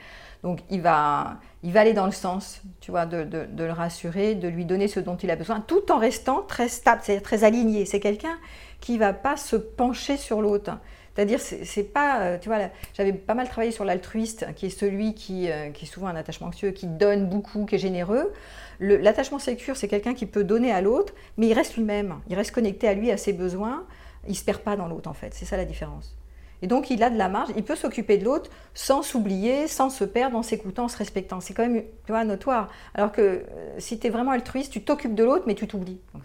Donc 0.42 0.62
il 0.68 0.82
va, 0.82 1.36
il 1.62 1.72
va 1.72 1.82
aller 1.82 1.92
dans 1.92 2.06
le 2.06 2.12
sens, 2.12 2.60
tu 2.80 2.90
vois, 2.90 3.06
de, 3.06 3.22
de, 3.22 3.46
de, 3.48 3.64
le 3.64 3.70
rassurer, 3.70 4.34
de 4.34 4.48
lui 4.48 4.64
donner 4.64 4.88
ce 4.88 4.98
dont 4.98 5.16
il 5.16 5.30
a 5.30 5.36
besoin, 5.36 5.60
tout 5.60 5.92
en 5.92 5.98
restant 5.98 6.42
très 6.42 6.68
stable, 6.68 7.02
c'est 7.04 7.20
très 7.20 7.44
aligné. 7.44 7.86
C'est 7.86 8.00
quelqu'un 8.00 8.36
qui 8.80 8.98
va 8.98 9.12
pas 9.12 9.36
se 9.36 9.54
pencher 9.54 10.16
sur 10.16 10.42
l'autre. 10.42 10.72
C'est-à-dire, 11.14 11.40
c'est 11.40 11.84
pas, 11.84 12.20
euh, 12.20 12.38
tu 12.38 12.48
vois, 12.48 12.58
j'avais 12.94 13.12
pas 13.12 13.34
mal 13.34 13.48
travaillé 13.48 13.70
sur 13.70 13.84
l'altruiste, 13.84 14.46
qui 14.56 14.66
est 14.66 14.70
celui 14.70 15.14
qui, 15.14 15.48
qui 15.74 15.84
est 15.84 15.88
souvent 15.88 16.08
un 16.08 16.16
attachement 16.16 16.48
anxieux, 16.48 16.72
qui 16.72 16.86
donne 16.86 17.28
beaucoup, 17.28 17.66
qui 17.66 17.76
est 17.76 17.78
généreux. 17.78 18.32
L'attachement 18.80 19.38
sécure, 19.38 19.76
c'est 19.76 19.88
quelqu'un 19.88 20.14
qui 20.14 20.26
peut 20.26 20.44
donner 20.44 20.72
à 20.72 20.80
l'autre, 20.80 21.14
mais 21.36 21.46
il 21.46 21.52
reste 21.52 21.76
lui-même, 21.76 22.16
il 22.28 22.34
reste 22.34 22.50
connecté 22.50 22.88
à 22.88 22.94
lui, 22.94 23.10
à 23.10 23.16
ses 23.16 23.32
besoins, 23.32 23.86
il 24.26 24.30
ne 24.30 24.36
se 24.36 24.44
perd 24.44 24.60
pas 24.60 24.76
dans 24.76 24.88
l'autre 24.88 25.08
en 25.08 25.14
fait, 25.14 25.32
c'est 25.34 25.44
ça 25.44 25.56
la 25.56 25.64
différence. 25.64 26.16
Et 26.62 26.66
donc 26.66 26.90
il 26.90 27.02
a 27.02 27.10
de 27.10 27.18
la 27.18 27.28
marge, 27.28 27.50
il 27.56 27.62
peut 27.62 27.76
s'occuper 27.76 28.16
de 28.16 28.24
l'autre 28.24 28.50
sans 28.72 29.02
s'oublier, 29.02 29.68
sans 29.68 29.90
se 29.90 30.02
perdre, 30.04 30.36
en 30.36 30.42
s'écoutant, 30.42 30.84
en 30.84 30.88
se 30.88 30.96
respectant. 30.96 31.40
C'est 31.40 31.52
quand 31.52 31.66
même 31.66 31.82
tu 31.82 32.12
vois, 32.12 32.24
notoire. 32.24 32.70
Alors 32.94 33.12
que 33.12 33.20
euh, 33.20 33.74
si 33.78 33.98
tu 33.98 34.06
es 34.06 34.10
vraiment 34.10 34.30
altruiste, 34.30 34.72
tu 34.72 34.82
t'occupes 34.82 35.14
de 35.14 35.24
l'autre, 35.24 35.44
mais 35.46 35.54
tu 35.54 35.66
t'oublies. 35.66 36.00
Donc 36.14 36.22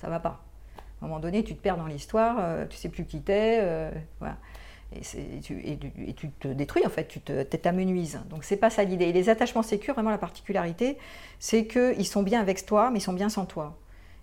ça 0.00 0.08
va 0.08 0.20
pas. 0.20 0.44
À 1.00 1.04
un 1.04 1.08
moment 1.08 1.20
donné, 1.20 1.44
tu 1.44 1.54
te 1.54 1.60
perds 1.60 1.76
dans 1.76 1.86
l'histoire, 1.86 2.36
euh, 2.40 2.66
tu 2.68 2.76
sais 2.76 2.88
plus 2.88 3.04
qui 3.04 3.20
t'es. 3.20 3.58
Euh, 3.62 3.90
voilà 4.18 4.36
et, 4.92 5.40
tu, 5.40 5.60
et, 5.64 6.14
tu, 6.14 6.30
te 6.30 6.48
détruis 6.48 6.84
en 6.84 6.90
fait, 6.90 7.06
tu 7.06 7.20
t'amenuises. 7.20 8.20
Donc 8.28 8.44
c'est 8.44 8.56
pas 8.56 8.70
ça 8.70 8.82
l'idée. 8.82 9.06
Et 9.06 9.12
les 9.12 9.28
attachements 9.28 9.62
sécures, 9.62 9.94
vraiment 9.94 10.10
la 10.10 10.18
particularité, 10.18 10.98
c'est 11.38 11.66
qu'ils 11.66 12.06
sont 12.06 12.22
bien 12.22 12.40
avec 12.40 12.66
toi, 12.66 12.90
mais 12.90 12.98
ils 12.98 13.02
sont 13.02 13.12
bien 13.12 13.28
sans 13.28 13.46
toi. 13.46 13.78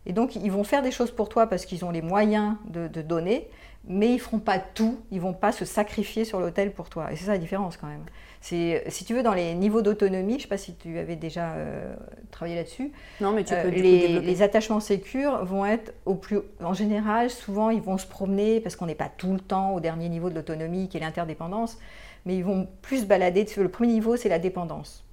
Et 0.05 0.13
donc 0.13 0.35
ils 0.35 0.51
vont 0.51 0.63
faire 0.63 0.81
des 0.81 0.91
choses 0.91 1.11
pour 1.11 1.29
toi 1.29 1.47
parce 1.47 1.65
qu'ils 1.65 1.85
ont 1.85 1.91
les 1.91 2.01
moyens 2.01 2.55
de, 2.65 2.87
de 2.87 3.01
donner, 3.01 3.47
mais 3.85 4.13
ils 4.13 4.19
feront 4.19 4.39
pas 4.39 4.59
tout, 4.59 4.99
ils 5.11 5.21
vont 5.21 5.33
pas 5.33 5.51
se 5.51 5.65
sacrifier 5.65 6.25
sur 6.25 6.39
l'autel 6.39 6.73
pour 6.73 6.89
toi. 6.89 7.11
Et 7.11 7.15
c'est 7.15 7.25
ça 7.25 7.31
la 7.31 7.37
différence 7.37 7.77
quand 7.77 7.87
même. 7.87 8.03
C'est, 8.41 8.83
si 8.87 9.03
tu 9.03 9.13
veux, 9.13 9.23
dans 9.23 9.33
les 9.33 9.53
niveaux 9.55 9.81
d'autonomie, 9.81 10.33
je 10.33 10.37
ne 10.37 10.41
sais 10.43 10.47
pas 10.47 10.57
si 10.57 10.75
tu 10.75 10.97
avais 10.97 11.15
déjà 11.15 11.53
euh, 11.53 11.95
travaillé 12.31 12.55
là-dessus. 12.55 12.91
Non, 13.19 13.31
mais 13.31 13.43
tu 13.43 13.53
peux. 13.53 13.67
Euh, 13.67 13.71
les, 13.71 14.19
les, 14.19 14.41
attachements 14.41 14.79
sécures 14.79 15.43
vont 15.43 15.65
être 15.65 15.93
au 16.05 16.15
plus. 16.15 16.39
En 16.63 16.73
général, 16.73 17.29
souvent, 17.29 17.69
ils 17.69 17.81
vont 17.81 17.97
se 17.97 18.05
promener 18.05 18.59
parce 18.61 18.75
qu'on 18.75 18.85
n'est 18.85 18.95
pas 18.95 19.09
tout 19.09 19.33
le 19.33 19.39
temps 19.39 19.73
au 19.73 19.79
dernier 19.79 20.09
niveau 20.09 20.29
de 20.29 20.35
l'autonomie 20.35 20.87
qui 20.87 20.97
est 20.97 20.99
l'interdépendance, 20.99 21.77
mais 22.25 22.37
ils 22.37 22.43
vont 22.43 22.67
plus 22.81 23.01
se 23.01 23.05
balader. 23.05 23.45
Le 23.57 23.69
premier 23.69 23.93
niveau, 23.93 24.15
c'est 24.15 24.29
la 24.29 24.39
dépendance. 24.39 25.03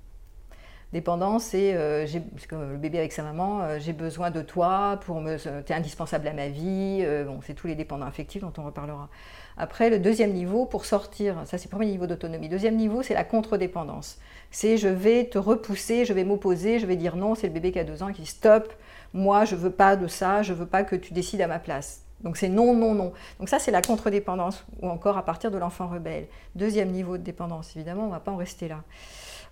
Dépendance, 0.93 1.45
c'est 1.45 1.75
euh, 1.75 2.07
comme 2.49 2.71
le 2.71 2.77
bébé 2.77 2.99
avec 2.99 3.13
sa 3.13 3.25
maman, 3.25 3.81
j'ai 3.81 3.93
besoin 3.93 4.31
de 4.31 4.43
toi 4.43 5.01
pour 5.05 5.21
me, 5.21 5.35
es 5.35 5.73
indispensable 5.73 6.29
à 6.29 6.33
ma 6.33 6.49
vie. 6.49 7.05
bon, 7.27 7.41
c'est 7.43 7.55
tous 7.55 7.67
les 7.67 7.75
dépendants 7.75 8.07
affectifs 8.07 8.43
dont 8.43 8.53
on 8.59 8.65
reparlera. 8.65 9.09
Après, 9.57 9.89
le 9.89 9.99
deuxième 9.99 10.33
niveau, 10.33 10.67
pour 10.67 10.85
sortir, 10.85 11.37
ça 11.45 11.59
c'est 11.59 11.67
le 11.67 11.71
premier 11.71 11.91
niveau 11.91 12.07
d'autonomie. 12.07 12.49
Deuxième 12.49 12.77
niveau, 12.77 13.03
c'est 13.03 13.15
la 13.15 13.25
contre-dépendance. 13.25 14.19
C'est 14.51 14.77
je 14.77 14.89
vais 14.89 15.27
te 15.27 15.39
repousser, 15.39 16.05
je 16.05 16.13
vais 16.13 16.25
m'opposer, 16.25 16.79
je 16.79 16.87
vais 16.87 16.97
dire 16.97 17.17
non, 17.17 17.35
c'est 17.35 17.47
le 17.47 17.53
bébé 17.53 17.73
qui 17.73 17.79
a 17.79 17.85
deux 17.85 18.03
ans 18.03 18.13
qui 18.13 18.23
dit 18.23 18.29
stop, 18.29 18.73
moi 19.13 19.45
je 19.45 19.55
veux 19.55 19.71
pas 19.71 19.97
de 19.97 20.07
ça, 20.09 20.43
je 20.43 20.53
veux 20.53 20.67
pas 20.67 20.83
que 20.83 20.97
tu 20.97 21.13
décides 21.13 21.41
à 21.41 21.47
ma 21.47 21.59
place. 21.59 22.03
Donc 22.23 22.37
c'est 22.37 22.49
non, 22.49 22.75
non, 22.75 22.95
non. 22.95 23.13
Donc 23.39 23.49
ça 23.49 23.59
c'est 23.59 23.71
la 23.71 23.83
contre-dépendance, 23.83 24.65
ou 24.83 24.89
encore 24.89 25.19
à 25.19 25.25
partir 25.25 25.51
de 25.51 25.59
l'enfant 25.59 25.87
rebelle. 25.87 26.27
Deuxième 26.57 26.91
niveau 26.91 27.17
de 27.17 27.23
dépendance, 27.23 27.77
évidemment, 27.77 28.05
on 28.05 28.09
ne 28.09 28.13
va 28.13 28.21
pas 28.21 28.33
en 28.33 28.37
rester 28.37 28.67
là. 28.67 28.83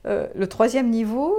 Euh, 0.07 0.27
le 0.35 0.49
troisième 0.49 0.91
niveau, 0.91 1.37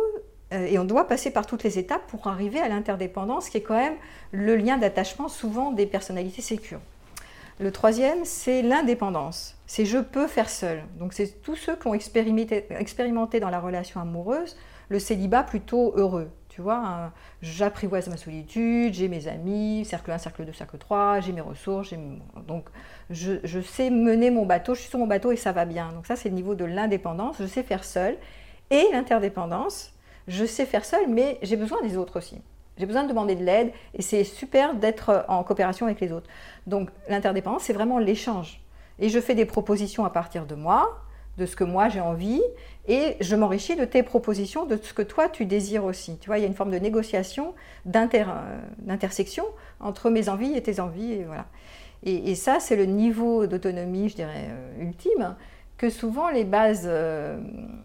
euh, 0.53 0.65
et 0.65 0.79
on 0.79 0.85
doit 0.85 1.07
passer 1.07 1.31
par 1.31 1.45
toutes 1.45 1.63
les 1.63 1.79
étapes 1.79 2.05
pour 2.07 2.27
arriver 2.27 2.59
à 2.59 2.69
l'interdépendance, 2.69 3.49
qui 3.49 3.57
est 3.57 3.61
quand 3.61 3.75
même 3.75 3.95
le 4.31 4.55
lien 4.55 4.77
d'attachement 4.77 5.27
souvent 5.27 5.71
des 5.71 5.85
personnalités 5.85 6.41
sécures. 6.41 6.79
Le 7.59 7.71
troisième, 7.71 8.25
c'est 8.25 8.61
l'indépendance. 8.61 9.57
C'est 9.67 9.85
je 9.85 9.99
peux 9.99 10.27
faire 10.27 10.49
seul. 10.49 10.83
Donc 10.97 11.13
c'est 11.13 11.41
tous 11.41 11.55
ceux 11.55 11.75
qui 11.75 11.87
ont 11.87 11.93
expérimenté, 11.93 13.39
dans 13.39 13.49
la 13.49 13.59
relation 13.59 14.01
amoureuse 14.01 14.55
le 14.89 14.99
célibat 14.99 15.43
plutôt 15.43 15.93
heureux. 15.95 16.29
Tu 16.49 16.61
vois, 16.61 17.11
j'apprivoise 17.41 18.09
ma 18.09 18.17
solitude, 18.17 18.93
j'ai 18.93 19.07
mes 19.07 19.27
amis, 19.27 19.85
cercle 19.85 20.11
1, 20.11 20.19
cercle 20.19 20.45
2, 20.45 20.53
cercle 20.53 20.77
3, 20.77 21.19
j'ai 21.21 21.31
mes 21.31 21.41
ressources, 21.41 21.95
donc 22.47 22.65
je, 23.09 23.39
je, 23.43 23.59
sais 23.59 23.89
mener 23.89 24.29
mon 24.29 24.45
bateau, 24.45 24.75
je 24.75 24.81
suis 24.81 24.89
sur 24.89 24.99
mon 24.99 25.07
bateau 25.07 25.31
et 25.31 25.35
ça 25.35 25.51
va 25.51 25.65
bien. 25.65 25.91
Donc 25.93 26.05
ça, 26.05 26.15
c'est 26.15 26.29
le 26.29 26.35
niveau 26.35 26.53
de 26.53 26.65
l'indépendance, 26.65 27.37
je 27.39 27.47
sais 27.47 27.63
faire 27.63 27.83
seul. 27.83 28.17
Et 28.69 28.85
l'interdépendance, 28.91 29.93
je 30.27 30.45
sais 30.45 30.65
faire 30.65 30.85
seul, 30.85 31.07
mais 31.09 31.39
j'ai 31.41 31.55
besoin 31.55 31.81
des 31.81 31.97
autres 31.97 32.17
aussi. 32.17 32.39
J'ai 32.77 32.85
besoin 32.85 33.03
de 33.03 33.09
demander 33.09 33.35
de 33.35 33.43
l'aide 33.43 33.71
et 33.93 34.01
c'est 34.01 34.23
super 34.23 34.75
d'être 34.75 35.25
en 35.27 35.43
coopération 35.43 35.85
avec 35.85 35.99
les 35.99 36.11
autres. 36.11 36.27
Donc 36.67 36.89
l'interdépendance, 37.07 37.63
c'est 37.63 37.73
vraiment 37.73 37.99
l'échange. 37.99 38.61
Et 38.99 39.09
je 39.09 39.19
fais 39.19 39.35
des 39.35 39.45
propositions 39.45 40.05
à 40.05 40.09
partir 40.09 40.45
de 40.45 40.55
moi, 40.55 41.03
de 41.37 41.45
ce 41.45 41.55
que 41.55 41.63
moi 41.63 41.89
j'ai 41.89 41.99
envie, 41.99 42.41
et 42.87 43.15
je 43.21 43.35
m'enrichis 43.35 43.75
de 43.75 43.85
tes 43.85 44.03
propositions, 44.03 44.65
de 44.65 44.77
ce 44.81 44.93
que 44.93 45.01
toi 45.01 45.29
tu 45.29 45.45
désires 45.45 45.85
aussi. 45.85 46.17
Tu 46.17 46.27
vois, 46.27 46.37
il 46.37 46.41
y 46.41 46.43
a 46.43 46.47
une 46.47 46.53
forme 46.53 46.71
de 46.71 46.77
négociation, 46.77 47.53
euh, 47.95 48.57
d'intersection 48.77 49.45
entre 49.79 50.09
mes 50.09 50.29
envies 50.29 50.55
et 50.55 50.61
tes 50.61 50.79
envies, 50.79 51.13
et 51.13 51.23
voilà. 51.23 51.45
Et, 52.05 52.35
ça, 52.35 52.59
c'est 52.59 52.75
le 52.75 52.83
niveau 52.83 53.47
d'autonomie, 53.47 54.09
je 54.09 54.15
dirais, 54.15 54.49
euh, 54.49 54.83
ultime, 54.83 55.37
que 55.77 55.89
souvent 55.89 56.29
les 56.29 56.43
bases 56.43 56.83
euh, 56.85 57.39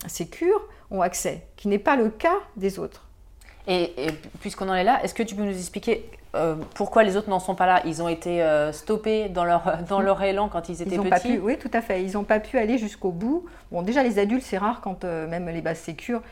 sécures 0.09 0.61
ont 0.91 1.03
accès, 1.03 1.47
qui 1.57 1.69
n'est 1.69 1.79
pas 1.79 1.95
le 1.95 2.09
cas 2.09 2.35
des 2.57 2.81
autres. 2.81 3.08
Et, 3.69 3.93
puisqu'on 4.41 4.69
en 4.71 4.75
est 4.75 4.85
là, 4.85 5.01
est-ce 5.05 5.13
que 5.13 5.23
tu 5.23 5.35
peux 5.35 5.45
nous 5.45 5.57
expliquer 5.57 6.11
euh, 6.35 6.57
pourquoi 6.75 7.05
les 7.05 7.17
autres 7.17 7.29
n'en 7.29 7.39
sont 7.39 7.55
pas 7.55 7.67
là? 7.67 7.83
Ils 7.85 8.03
ont 8.03 8.09
été 8.09 8.43
euh, 8.43 8.73
stoppés 8.73 9.29
dans 9.29 9.45
leur, 9.45 9.79
dans 9.89 10.01
leur 10.01 10.23
élan 10.23 10.49
quand 10.49 10.71
ils 10.71 10.81
étaient 10.81 10.95
ils 10.95 11.01
petits 11.01 11.11
pas 11.11 11.21
pu, 11.21 11.39
Oui, 11.39 11.59
tout 11.59 11.71
à 11.75 11.83
fait. 11.83 12.03
Ils 12.03 12.13
n'ont 12.13 12.25
pas 12.25 12.41
pu 12.41 12.59
aller 12.59 12.79
jusqu'au 12.79 13.11
bout. 13.11 13.45
Bon, 13.71 13.83
déjà, 13.83 14.03
les 14.03 14.19
adultes, 14.19 14.43
c'est 14.43 14.59
rare 14.59 14.81
quand 14.81 15.05
euh, 15.05 15.29
même 15.29 15.49
les 15.51 15.61
bases 15.61 15.79
sécures. 15.79 16.23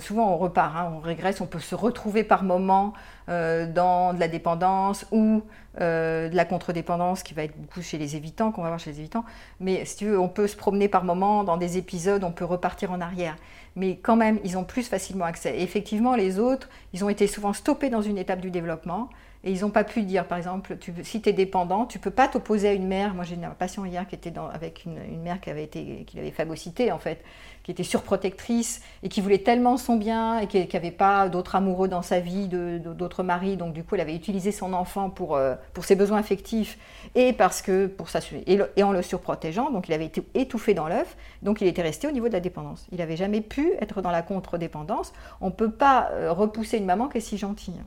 Souvent, 0.00 0.32
on 0.32 0.38
repart, 0.38 0.76
hein, 0.76 0.92
on 0.96 0.98
régresse, 0.98 1.40
on 1.40 1.46
peut 1.46 1.60
se 1.60 1.74
retrouver 1.74 2.24
par 2.24 2.42
moments 2.42 2.92
dans 3.28 4.14
de 4.14 4.18
la 4.18 4.28
dépendance 4.28 5.06
ou 5.12 5.42
de 5.78 6.34
la 6.34 6.44
contre-dépendance 6.44 7.22
qui 7.22 7.34
va 7.34 7.44
être 7.44 7.56
beaucoup 7.56 7.82
chez 7.82 7.98
les 7.98 8.16
évitants, 8.16 8.50
qu'on 8.50 8.62
va 8.62 8.68
voir 8.68 8.80
chez 8.80 8.90
les 8.90 9.00
évitants. 9.00 9.24
Mais 9.60 9.84
si 9.84 9.98
tu 9.98 10.06
veux, 10.06 10.18
on 10.18 10.28
peut 10.28 10.46
se 10.46 10.56
promener 10.56 10.88
par 10.88 11.04
moments 11.04 11.44
dans 11.44 11.56
des 11.56 11.76
épisodes, 11.76 12.24
on 12.24 12.32
peut 12.32 12.44
repartir 12.44 12.90
en 12.90 13.00
arrière 13.00 13.36
mais 13.78 13.96
quand 13.96 14.16
même, 14.16 14.40
ils 14.44 14.58
ont 14.58 14.64
plus 14.64 14.88
facilement 14.88 15.24
accès. 15.24 15.56
Et 15.56 15.62
effectivement, 15.62 16.16
les 16.16 16.38
autres, 16.38 16.68
ils 16.92 17.04
ont 17.04 17.08
été 17.08 17.26
souvent 17.26 17.52
stoppés 17.52 17.90
dans 17.90 18.02
une 18.02 18.18
étape 18.18 18.40
du 18.40 18.50
développement 18.50 19.08
et 19.44 19.52
ils 19.52 19.60
n'ont 19.60 19.70
pas 19.70 19.84
pu 19.84 20.02
dire, 20.02 20.26
par 20.26 20.36
exemple, 20.36 20.76
si 21.04 21.22
tu 21.22 21.28
es 21.28 21.32
dépendant, 21.32 21.86
tu 21.86 22.00
peux 22.00 22.10
pas 22.10 22.26
t'opposer 22.26 22.68
à 22.68 22.72
une 22.72 22.88
mère. 22.88 23.14
Moi, 23.14 23.24
j'ai 23.24 23.36
une 23.36 23.48
patient 23.56 23.84
hier 23.84 24.06
qui 24.08 24.16
était 24.16 24.32
avec 24.52 24.84
une, 24.84 25.22
mère 25.22 25.40
qui 25.40 25.48
avait 25.48 25.62
été, 25.62 26.04
qui 26.06 26.18
avait 26.18 26.32
phagocyté 26.32 26.90
en 26.90 26.98
fait, 26.98 27.22
qui 27.62 27.70
était 27.70 27.84
surprotectrice 27.84 28.82
et 29.04 29.08
qui 29.08 29.20
voulait 29.20 29.38
tellement 29.38 29.76
son 29.76 29.94
bien 29.94 30.40
et 30.40 30.48
qui 30.48 30.66
n'avait 30.72 30.90
pas 30.90 31.28
d'autres 31.28 31.54
amoureux 31.54 31.86
dans 31.86 32.02
sa 32.02 32.18
vie, 32.18 32.48
d'autres 32.48 33.22
maris. 33.22 33.56
Donc 33.56 33.74
du 33.74 33.84
coup, 33.84 33.94
elle 33.94 34.00
avait 34.00 34.16
utilisé 34.16 34.50
son 34.50 34.72
enfant 34.72 35.08
pour, 35.08 35.36
euh, 35.36 35.54
ses 35.82 35.94
besoins 35.94 36.18
affectifs 36.18 36.76
et 37.14 37.32
parce 37.32 37.62
que 37.62 37.86
pour 37.86 38.08
et, 38.46 38.58
et, 38.76 38.82
en 38.82 38.90
le 38.90 39.02
surprotégeant. 39.02 39.70
Donc 39.70 39.88
il 39.88 39.94
avait 39.94 40.06
été 40.06 40.24
étouffé 40.34 40.74
dans 40.74 40.88
l'œuf. 40.88 41.16
Donc 41.42 41.60
il 41.60 41.68
était 41.68 41.82
resté 41.82 42.08
au 42.08 42.10
niveau 42.10 42.26
de 42.26 42.32
la 42.32 42.40
dépendance. 42.40 42.88
Il 42.90 42.98
n'avait 42.98 43.16
jamais 43.16 43.40
pu 43.40 43.72
être 43.80 44.02
dans 44.02 44.10
la 44.10 44.22
contre-dépendance. 44.22 45.12
On 45.40 45.46
ne 45.46 45.52
peut 45.52 45.70
pas 45.70 46.08
euh, 46.10 46.32
repousser 46.32 46.78
une 46.78 46.86
maman 46.86 47.06
qui 47.06 47.18
est 47.18 47.20
si 47.20 47.38
gentille 47.38 47.80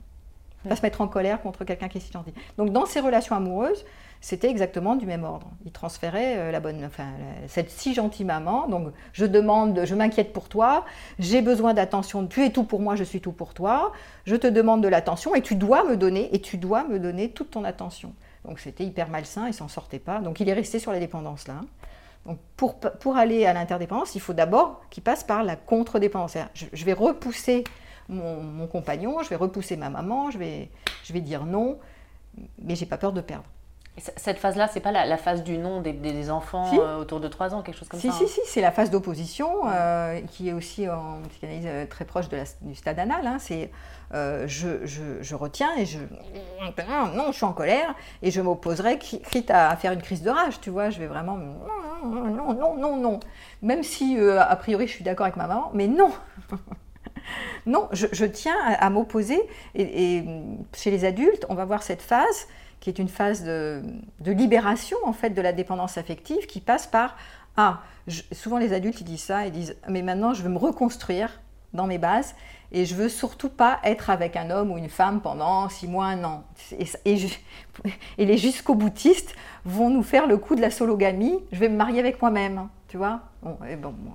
pas 0.68 0.76
se 0.76 0.82
mettre 0.82 1.00
en 1.00 1.08
colère 1.08 1.40
contre 1.42 1.64
quelqu'un 1.64 1.88
qui 1.88 1.98
est 1.98 2.00
si 2.00 2.12
gentil. 2.12 2.32
Donc 2.58 2.70
dans 2.70 2.86
ces 2.86 3.00
relations 3.00 3.34
amoureuses, 3.36 3.84
c'était 4.22 4.48
exactement 4.48 4.94
du 4.94 5.04
même 5.04 5.24
ordre. 5.24 5.48
Il 5.64 5.72
transférait 5.72 6.38
euh, 6.38 6.52
la 6.52 6.60
bonne, 6.60 6.84
enfin, 6.84 7.08
cette 7.48 7.70
si 7.70 7.92
gentille 7.92 8.24
maman. 8.24 8.68
Donc 8.68 8.92
je 9.12 9.26
demande, 9.26 9.84
je 9.84 9.94
m'inquiète 9.96 10.32
pour 10.32 10.48
toi, 10.48 10.84
j'ai 11.18 11.42
besoin 11.42 11.74
d'attention, 11.74 12.26
tu 12.26 12.44
es 12.44 12.50
tout 12.50 12.62
pour 12.62 12.80
moi, 12.80 12.94
je 12.94 13.02
suis 13.02 13.20
tout 13.20 13.32
pour 13.32 13.52
toi. 13.52 13.92
Je 14.24 14.36
te 14.36 14.46
demande 14.46 14.82
de 14.82 14.88
l'attention 14.88 15.34
et 15.34 15.42
tu 15.42 15.56
dois 15.56 15.82
me 15.82 15.96
donner, 15.96 16.32
et 16.34 16.40
tu 16.40 16.56
dois 16.56 16.84
me 16.84 17.00
donner 17.00 17.30
toute 17.30 17.50
ton 17.50 17.64
attention. 17.64 18.14
Donc 18.44 18.60
c'était 18.60 18.84
hyper 18.84 19.08
malsain, 19.08 19.48
il 19.48 19.54
s'en 19.54 19.68
sortait 19.68 19.98
pas. 19.98 20.20
Donc 20.20 20.38
il 20.38 20.48
est 20.48 20.54
resté 20.54 20.78
sur 20.78 20.92
la 20.92 21.00
dépendance 21.00 21.48
là. 21.48 21.56
Donc 22.24 22.38
pour, 22.56 22.78
pour 22.78 23.16
aller 23.16 23.44
à 23.46 23.52
l'interdépendance, 23.52 24.14
il 24.14 24.20
faut 24.20 24.32
d'abord 24.32 24.82
qu'il 24.90 25.02
passe 25.02 25.24
par 25.24 25.42
la 25.42 25.56
contre-dépendance. 25.56 26.36
Je 26.72 26.84
vais 26.84 26.92
repousser 26.92 27.64
mon, 28.08 28.66
compagnon, 28.66 29.22
je 29.22 29.28
vais 29.28 29.36
repousser 29.36 29.76
ma 29.76 29.90
maman, 29.90 30.30
je 30.30 30.38
vais, 30.38 30.68
je 31.04 31.12
vais 31.12 31.20
dire 31.20 31.44
non, 31.44 31.78
mais 32.58 32.74
j'ai 32.74 32.86
pas 32.86 32.98
peur 32.98 33.12
de 33.12 33.20
perdre. 33.20 33.44
cette 33.98 34.38
phase-là, 34.38 34.68
c'est 34.68 34.80
pas 34.80 34.92
la, 34.92 35.16
phase 35.16 35.42
du 35.42 35.58
non 35.58 35.80
des, 35.80 36.30
enfants 36.30 36.70
euh, 36.78 36.98
autour 36.98 37.20
de 37.20 37.28
3 37.28 37.54
ans, 37.54 37.62
quelque 37.62 37.78
chose 37.78 37.88
comme 37.88 38.00
ça 38.00 38.10
Si, 38.10 38.26
si, 38.26 38.28
si, 38.28 38.40
c'est 38.46 38.60
la 38.60 38.72
phase 38.72 38.90
d'opposition 38.90 39.66
euh, 39.66 40.20
qui 40.30 40.48
est 40.48 40.52
aussi 40.52 40.88
en 40.88 41.20
psychanalyse 41.28 41.66
euh, 41.66 41.86
très 41.86 42.04
proche 42.04 42.28
de 42.28 42.36
la, 42.36 42.44
du 42.62 42.74
stade 42.74 42.98
anal. 42.98 43.26
Hein. 43.26 43.38
c'est 43.38 43.70
je, 44.12 44.84
je, 44.84 45.22
je, 45.22 45.34
retiens 45.34 45.74
et 45.78 45.86
je. 45.86 45.98
Non, 47.14 47.28
je 47.28 47.32
suis 47.32 47.44
en 47.44 47.54
colère 47.54 47.94
et 48.20 48.30
je 48.30 48.40
m'opposerai, 48.40 48.98
quitte 48.98 49.50
à 49.50 49.74
faire 49.76 49.92
une 49.92 50.02
crise 50.02 50.22
de 50.22 50.30
rage, 50.30 50.60
tu 50.60 50.70
vois. 50.70 50.90
Je 50.90 50.98
vais 50.98 51.06
vraiment. 51.06 51.38
Non, 51.38 52.28
non, 52.28 52.52
non, 52.52 52.76
non, 52.76 52.96
non. 52.98 53.20
Même 53.62 53.82
si, 53.82 54.18
a 54.18 54.56
priori, 54.56 54.86
je 54.86 54.92
suis 54.92 55.04
d'accord 55.04 55.24
avec 55.24 55.36
ma 55.36 55.46
maman, 55.46 55.70
mais 55.72 55.86
non 55.86 56.10
non, 57.66 57.88
je, 57.92 58.24
tiens 58.24 58.56
à, 58.64 58.90
m'opposer. 58.90 59.40
Et, 59.74 60.24
chez 60.74 60.90
les 60.90 61.04
adultes, 61.04 61.46
on 61.48 61.54
va 61.54 61.64
voir 61.64 61.82
cette 61.82 62.02
phase 62.02 62.48
qui 62.80 62.90
est 62.90 62.98
une 62.98 63.08
phase 63.08 63.44
de, 63.44 63.82
libération 64.24 64.98
en 65.04 65.12
fait 65.12 65.30
de 65.30 65.40
la 65.40 65.52
dépendance 65.52 65.98
affective 65.98 66.46
qui 66.46 66.60
passe 66.60 66.86
par 66.86 67.16
ah 67.56 67.82
souvent 68.32 68.58
les 68.58 68.72
adultes 68.72 69.00
ils 69.02 69.04
disent 69.04 69.22
ça 69.22 69.46
ils 69.46 69.52
disent 69.52 69.76
mais 69.88 70.02
maintenant 70.02 70.34
je 70.34 70.42
veux 70.42 70.48
me 70.48 70.58
reconstruire 70.58 71.40
dans 71.74 71.86
mes 71.86 71.98
bases 71.98 72.34
et 72.72 72.84
je 72.84 72.94
veux 72.94 73.08
surtout 73.08 73.50
pas 73.50 73.78
être 73.84 74.10
avec 74.10 74.34
un 74.34 74.50
homme 74.50 74.72
ou 74.72 74.78
une 74.78 74.88
femme 74.88 75.20
pendant 75.20 75.68
six 75.68 75.86
mois, 75.86 76.06
un 76.06 76.24
an. 76.24 76.44
Et, 76.78 76.86
et 78.18 78.24
les 78.24 78.38
jusqu'au-boutistes 78.38 79.36
vont 79.64 79.90
nous 79.90 80.02
faire 80.02 80.26
le 80.26 80.38
coup 80.38 80.54
de 80.54 80.62
la 80.62 80.70
sologamie. 80.70 81.38
Je 81.52 81.60
vais 81.60 81.68
me 81.68 81.76
marier 81.76 82.00
avec 82.00 82.20
moi-même 82.20 82.68
tu 82.92 82.98
vois 82.98 83.20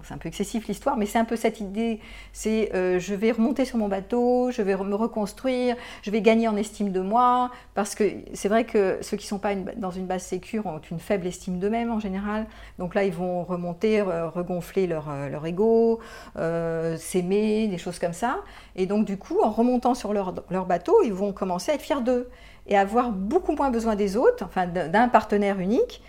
c'est 0.04 0.14
un 0.14 0.18
peu 0.18 0.28
excessif 0.28 0.68
l'histoire, 0.68 0.98
mais 0.98 1.06
c'est 1.06 1.20
un 1.20 1.26
peu 1.26 1.36
cette 1.36 1.60
idée, 1.60 2.00
c'est 2.32 2.74
euh, 2.74 2.98
je 3.00 3.14
vais 3.14 3.32
remonter 3.32 3.66
sur 3.66 3.78
mon 3.78 3.88
bateau, 3.88 4.52
je 4.52 4.62
vais 4.62 4.76
me 4.76 4.96
reconstruire, 4.96 5.76
je 6.02 6.12
vais 6.12 6.22
gagner 6.22 6.48
en 6.48 6.56
estime 6.56 6.92
de 6.92 7.02
moi, 7.02 7.52
parce 7.74 7.94
que 7.94 8.04
c'est 8.34 8.48
vrai 8.48 8.64
que 8.64 9.00
ceux 9.02 9.18
qui 9.18 9.26
ne 9.26 9.30
sont 9.30 9.40
pas 9.40 9.56
dans 9.56 9.92
une 9.92 10.06
base 10.06 10.24
sécure 10.24 10.66
ont 10.66 10.80
une 10.92 11.00
faible 11.00 11.28
estime 11.28 11.60
d'eux-mêmes 11.60 11.92
en 11.92 12.00
général, 12.00 12.46
donc 12.80 12.96
là 12.96 13.04
ils 13.04 13.14
vont 13.14 13.44
remonter, 13.44 14.02
regonfler 14.02 14.88
leur, 14.88 15.10
euh, 15.10 15.44
ego, 15.44 16.00
euh, 16.38 16.96
s'aimer, 16.98 17.68
des 17.68 17.78
choses 17.78 18.00
comme 18.00 18.14
ça, 18.14 18.40
et 18.76 18.86
donc 18.86 19.06
du 19.06 19.18
coup 19.18 19.40
en 19.44 19.52
remontant 19.52 19.94
sur 19.94 20.14
leur, 20.14 20.34
leur 20.50 20.66
bateau, 20.66 20.96
ils 21.04 21.14
vont 21.14 21.34
commencer 21.34 21.72
à 21.72 21.76
être 21.76 21.82
fiers 21.82 22.02
d'eux 22.02 22.30
et 22.68 22.78
avoir 22.78 23.12
beaucoup 23.12 23.54
moins 23.54 23.72
besoin 23.72 23.96
des 23.96 24.18
autres, 24.18 24.44
enfin 24.46 24.68
d'un 24.68 25.08
partenaire 25.08 25.60
unique, 25.60 26.02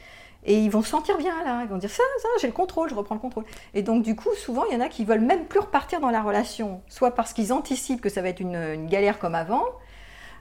et 0.48 0.58
ils 0.58 0.70
vont 0.70 0.80
se 0.80 0.88
sentir 0.88 1.18
bien 1.18 1.44
là, 1.44 1.60
ils 1.62 1.68
vont 1.68 1.76
dire 1.76 1.90
ça, 1.90 2.02
ça, 2.22 2.28
j'ai 2.40 2.46
le 2.46 2.54
contrôle, 2.54 2.88
je 2.88 2.94
reprends 2.94 3.14
le 3.14 3.20
contrôle. 3.20 3.44
Et 3.74 3.82
donc 3.82 4.02
du 4.02 4.16
coup, 4.16 4.34
souvent, 4.34 4.64
il 4.64 4.74
y 4.74 4.76
en 4.76 4.80
a 4.80 4.88
qui 4.88 5.04
veulent 5.04 5.20
même 5.20 5.44
plus 5.44 5.60
repartir 5.60 6.00
dans 6.00 6.08
la 6.08 6.22
relation, 6.22 6.80
soit 6.88 7.14
parce 7.14 7.34
qu'ils 7.34 7.52
anticipent 7.52 8.00
que 8.00 8.08
ça 8.08 8.22
va 8.22 8.30
être 8.30 8.40
une, 8.40 8.86
galère 8.86 9.18
comme 9.18 9.34
avant, 9.34 9.62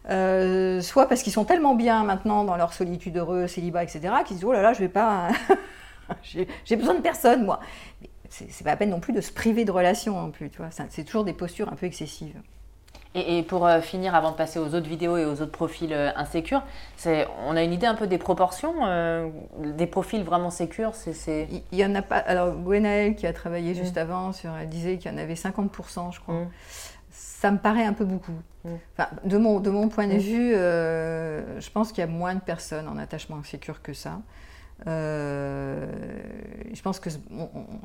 euh, 0.10 0.80
soit 0.80 1.08
parce 1.08 1.24
qu'ils 1.24 1.34
sont 1.34 1.44
tellement 1.44 1.76
bien 1.76 2.06
maintenant 2.06 2.46
dans 2.46 2.56
leur 2.56 2.72
solitude 2.72 3.18
heureuse, 3.18 3.52
célibat, 3.52 3.84
etc., 3.84 4.00
qu'ils 4.26 4.28
se 4.28 4.34
disent 4.36 4.46
oh 4.46 4.54
là 4.54 4.62
là, 4.62 4.72
je 4.72 4.80
vais 4.80 4.88
pas, 4.88 5.28
j'ai 6.24 6.76
besoin 6.78 6.96
de 6.96 7.02
personne 7.02 7.44
moi. 7.44 7.60
C'est 8.30 8.64
pas 8.64 8.72
la 8.72 8.78
peine 8.78 8.92
non 8.92 9.02
plus 9.02 9.14
de 9.14 9.22
se 9.22 9.34
priver 9.34 9.66
de 9.66 9.72
relations 9.72 10.22
non 10.22 10.32
plus, 10.32 10.50
tu 10.50 10.60
vois. 10.60 10.70
C'est 10.90 11.04
toujours 11.04 11.26
des 11.26 11.34
postures 11.34 11.70
un 11.70 11.76
peu 11.76 11.86
excessives. 11.86 12.36
Et, 13.18 13.42
pour 13.42 13.66
euh, 13.66 13.82
finir, 13.82 14.14
avant 14.14 14.32
de 14.32 14.36
passer 14.36 14.60
aux 14.60 14.76
autres 14.76 14.88
vidéos 14.88 15.18
et 15.18 15.26
aux 15.26 15.42
autres 15.42 15.52
profils 15.52 15.92
euh, 15.92 16.12
insécures, 16.16 16.62
on 17.48 17.56
a 17.56 17.64
une 17.64 17.74
idée 17.74 17.88
un 17.88 17.96
peu 17.96 18.06
des 18.06 18.20
proportions 18.20 18.76
euh, 18.86 19.30
Des 19.60 19.88
profils 19.88 20.24
vraiment 20.24 20.52
sécures 20.52 20.94
c'est, 20.94 21.48
Il 21.72 21.78
y 21.78 21.84
en 21.84 21.96
a 21.96 22.04
pas. 22.04 22.18
Alors, 22.18 22.54
Gwenaël, 22.54 23.16
qui 23.16 23.26
a 23.26 23.34
travaillé 23.34 23.74
juste 23.74 23.96
mm. 23.96 24.00
avant, 24.00 24.34
sur, 24.34 24.52
elle 24.56 24.70
disait 24.70 24.98
qu'il 24.98 25.12
y 25.12 25.14
en 25.14 25.18
avait 25.18 25.34
50%, 25.34 26.14
je 26.14 26.20
crois. 26.20 26.36
Mm. 26.36 26.50
Ça 27.10 27.52
me 27.52 27.58
paraît 27.58 27.86
un 27.86 27.94
peu 27.94 28.06
beaucoup. 28.06 28.38
Mm. 28.64 28.70
Enfin, 28.94 29.10
de, 29.24 29.38
mon, 29.38 29.60
de 29.60 29.72
mon 29.72 29.90
point 29.90 30.08
de 30.08 30.18
vue, 30.18 30.54
je 30.54 31.70
pense 31.72 31.92
qu'il 31.92 32.02
y 32.02 32.08
a 32.08 32.12
moins 32.12 32.36
de 32.36 32.42
personnes 32.42 32.88
en 32.88 32.98
attachement 32.98 33.42
sécure 33.44 33.82
que 33.82 33.94
ça. 33.94 34.20
Euh, 34.86 35.88
je 36.72 36.82
pense 36.82 37.00
que, 37.00 37.10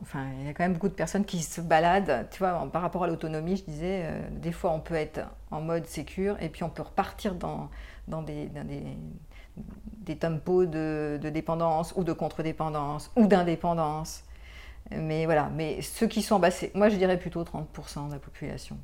enfin, 0.03 0.27
il 0.41 0.47
y 0.47 0.51
a 0.51 0.53
quand 0.53 0.65
même 0.65 0.75
beaucoup 0.75 0.89
de 0.89 0.95
personnes 0.95 1.25
qui 1.25 1.43
se 1.43 1.61
baladent, 1.61 2.29
tu 2.31 2.39
vois, 2.39 2.69
par 2.71 2.83
rapport 2.83 3.05
à 3.05 3.07
l'autonomie, 3.07 3.57
je 3.57 3.65
disais, 3.65 4.03
euh, 4.05 4.21
des 4.31 4.53
fois 4.53 4.73
on 4.73 4.81
peut 4.81 4.95
être 4.95 5.21
en 5.51 5.63
mode 5.63 5.87
sécure 5.87 6.37
et 6.43 6.51
puis 6.51 6.65
on 6.65 6.69
peut 6.69 6.83
repartir 6.83 7.35
dans, 7.35 7.71
dans, 8.09 8.21
des, 8.21 8.51
des, 10.05 10.17
tempos 10.17 10.67
de, 10.67 11.19
dépendance 11.33 11.95
ou 11.97 12.05
de 12.05 12.13
contre-dépendance 12.13 13.11
ou 13.17 13.27
d'indépendance. 13.27 14.25
Mais 14.91 15.25
voilà, 15.25 15.49
mais 15.55 15.81
ceux 15.81 16.09
qui 16.09 16.21
sont, 16.21 16.39
bah, 16.39 16.51
moi 16.75 16.91
je 16.91 16.97
dirais 16.97 17.19
plutôt 17.19 17.43
30% 17.43 18.09
de 18.09 18.13
la 18.13 18.19
population. 18.19 18.77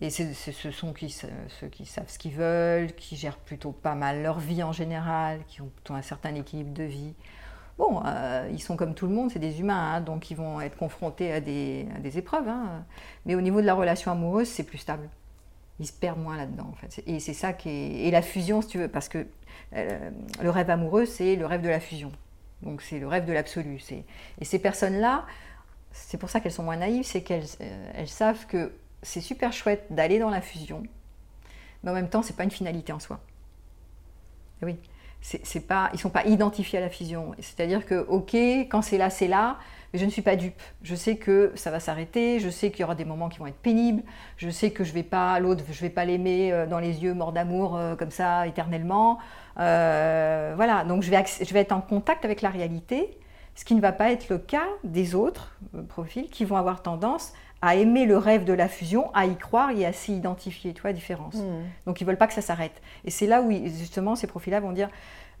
Et 0.00 0.08
ce 0.08 0.70
sont 0.70 0.94
qui, 0.94 1.10
ceux 1.10 1.68
qui 1.70 1.84
savent 1.84 2.08
ce 2.08 2.18
qu'ils 2.18 2.32
veulent, 2.32 2.94
qui 2.94 3.14
gèrent 3.14 3.36
plutôt 3.36 3.72
pas 3.72 3.94
mal 3.94 4.22
leur 4.22 4.38
vie 4.38 4.62
en 4.62 4.72
général, 4.72 5.40
qui 5.48 5.60
ont 5.60 5.68
plutôt 5.68 5.92
un 5.94 6.02
certain 6.02 6.34
équilibre 6.34 6.72
de 6.72 6.84
vie. 6.84 7.14
Bon, 7.78 8.02
euh, 8.06 8.48
ils 8.50 8.62
sont 8.62 8.76
comme 8.76 8.94
tout 8.94 9.06
le 9.06 9.12
monde, 9.12 9.30
c'est 9.30 9.38
des 9.38 9.60
humains, 9.60 9.96
hein, 9.96 10.00
donc 10.00 10.30
ils 10.30 10.36
vont 10.36 10.60
être 10.60 10.76
confrontés 10.76 11.32
à 11.32 11.40
des, 11.40 11.86
épreuves. 12.16 12.48
Hein. 12.48 12.84
Mais 13.26 13.34
au 13.34 13.40
niveau 13.40 13.60
de 13.60 13.66
la 13.66 13.74
relation 13.74 14.10
amoureuse, 14.10 14.48
c'est 14.48 14.64
plus 14.64 14.78
stable. 14.78 15.08
Ils 15.78 15.86
se 15.86 15.92
perdent 15.92 16.20
moins 16.20 16.38
là-dedans, 16.38 16.70
en 16.72 16.74
fait. 16.74 17.02
Et 17.06 17.20
c'est 17.20 17.34
ça 17.34 17.52
qui 17.52 17.68
est... 17.68 18.10
La 18.10 18.22
fusion, 18.22 18.62
si 18.62 18.68
tu 18.68 18.78
veux, 18.78 18.88
parce 18.88 19.10
que 19.10 19.26
euh, 19.74 20.10
le 20.42 20.50
rêve 20.50 20.70
amoureux, 20.70 21.04
c'est 21.04 21.36
le 21.36 21.44
rêve 21.44 21.60
de 21.60 21.68
la 21.68 21.80
fusion. 21.80 22.12
Donc 22.62 22.80
c'est 22.80 22.98
le 22.98 23.06
rêve 23.06 23.26
de 23.26 23.32
l'absolu. 23.32 23.82
Et 24.40 24.44
ces 24.46 24.58
personnes-là, 24.58 25.26
c'est 25.92 26.18
pour 26.18 26.30
ça 26.30 26.40
qu'elles 26.40 26.52
sont 26.52 26.62
moins 26.62 26.76
naïves, 26.76 27.04
c'est 27.04 27.22
qu'elles 27.22 27.44
euh, 27.60 28.06
savent 28.06 28.46
que 28.46 28.72
c'est 29.02 29.20
super 29.20 29.52
chouette 29.52 29.86
d'aller 29.90 30.18
dans 30.18 30.30
la 30.30 30.40
fusion, 30.40 30.82
mais 31.82 31.90
en 31.90 31.94
même 31.94 32.08
temps, 32.08 32.22
c'est 32.22 32.36
pas 32.36 32.44
une 32.44 32.50
finalité 32.50 32.92
en 32.92 32.98
soi. 32.98 33.20
oui 34.62 34.76
ils 35.34 35.98
sont 35.98 36.10
pas 36.10 36.24
identifiés 36.26 36.78
à 36.78 36.82
la 36.82 36.88
fusion. 36.88 37.32
C'est-à-dire 37.40 37.84
que, 37.86 38.06
ok, 38.08 38.34
quand 38.34 38.82
c'est 38.82 38.98
là, 38.98 39.10
c'est 39.10 39.28
là, 39.28 39.58
mais 39.92 39.98
je 39.98 40.04
ne 40.04 40.10
suis 40.10 40.22
pas 40.22 40.36
dupe. 40.36 40.60
Je 40.82 40.94
sais 40.94 41.16
que 41.16 41.52
ça 41.54 41.70
va 41.70 41.80
s'arrêter, 41.80 42.40
je 42.40 42.50
sais 42.50 42.70
qu'il 42.70 42.80
y 42.80 42.84
aura 42.84 42.94
des 42.94 43.04
moments 43.04 43.28
qui 43.28 43.38
vont 43.38 43.46
être 43.46 43.60
pénibles, 43.60 44.02
je 44.36 44.50
sais 44.50 44.70
que 44.70 44.84
je 44.84 44.92
vais 44.92 45.02
pas, 45.02 45.38
l'autre, 45.40 45.64
je 45.70 45.80
vais 45.80 45.90
pas 45.90 46.04
l'aimer 46.04 46.52
euh, 46.52 46.66
dans 46.66 46.78
les 46.78 47.02
yeux, 47.02 47.14
mort 47.14 47.32
d'amour, 47.32 47.76
euh, 47.76 47.96
comme 47.96 48.10
ça, 48.10 48.46
éternellement. 48.46 49.18
Euh, 49.58 50.52
voilà, 50.56 50.84
donc 50.84 51.02
je 51.02 51.10
vais 51.10 51.60
être 51.60 51.72
en 51.72 51.80
contact 51.80 52.24
avec 52.24 52.42
la 52.42 52.50
réalité, 52.50 53.18
ce 53.54 53.64
qui 53.64 53.74
ne 53.74 53.80
va 53.80 53.92
pas 53.92 54.12
être 54.12 54.28
le 54.28 54.38
cas 54.38 54.66
des 54.84 55.14
autres 55.14 55.56
profils 55.88 56.28
qui 56.28 56.44
vont 56.44 56.56
avoir 56.56 56.82
tendance 56.82 57.32
à 57.62 57.74
aimer 57.74 58.04
le 58.04 58.16
rêve 58.18 58.44
de 58.44 58.52
la 58.52 58.68
fusion, 58.68 59.10
à 59.14 59.26
y 59.26 59.36
croire 59.36 59.70
et 59.70 59.86
à 59.86 59.92
s'y 59.92 60.16
identifier, 60.16 60.74
tu 60.74 60.82
vois 60.82 60.90
la 60.90 60.94
différence. 60.94 61.34
Hmm. 61.34 61.64
Donc 61.86 62.00
ils 62.00 62.04
veulent 62.04 62.18
pas 62.18 62.26
que 62.26 62.34
ça 62.34 62.42
s'arrête. 62.42 62.80
Et 63.04 63.10
c'est 63.10 63.26
là 63.26 63.42
où 63.42 63.50
justement 63.50 64.14
ces 64.14 64.26
profils-là 64.26 64.60
vont 64.60 64.72
dire 64.72 64.88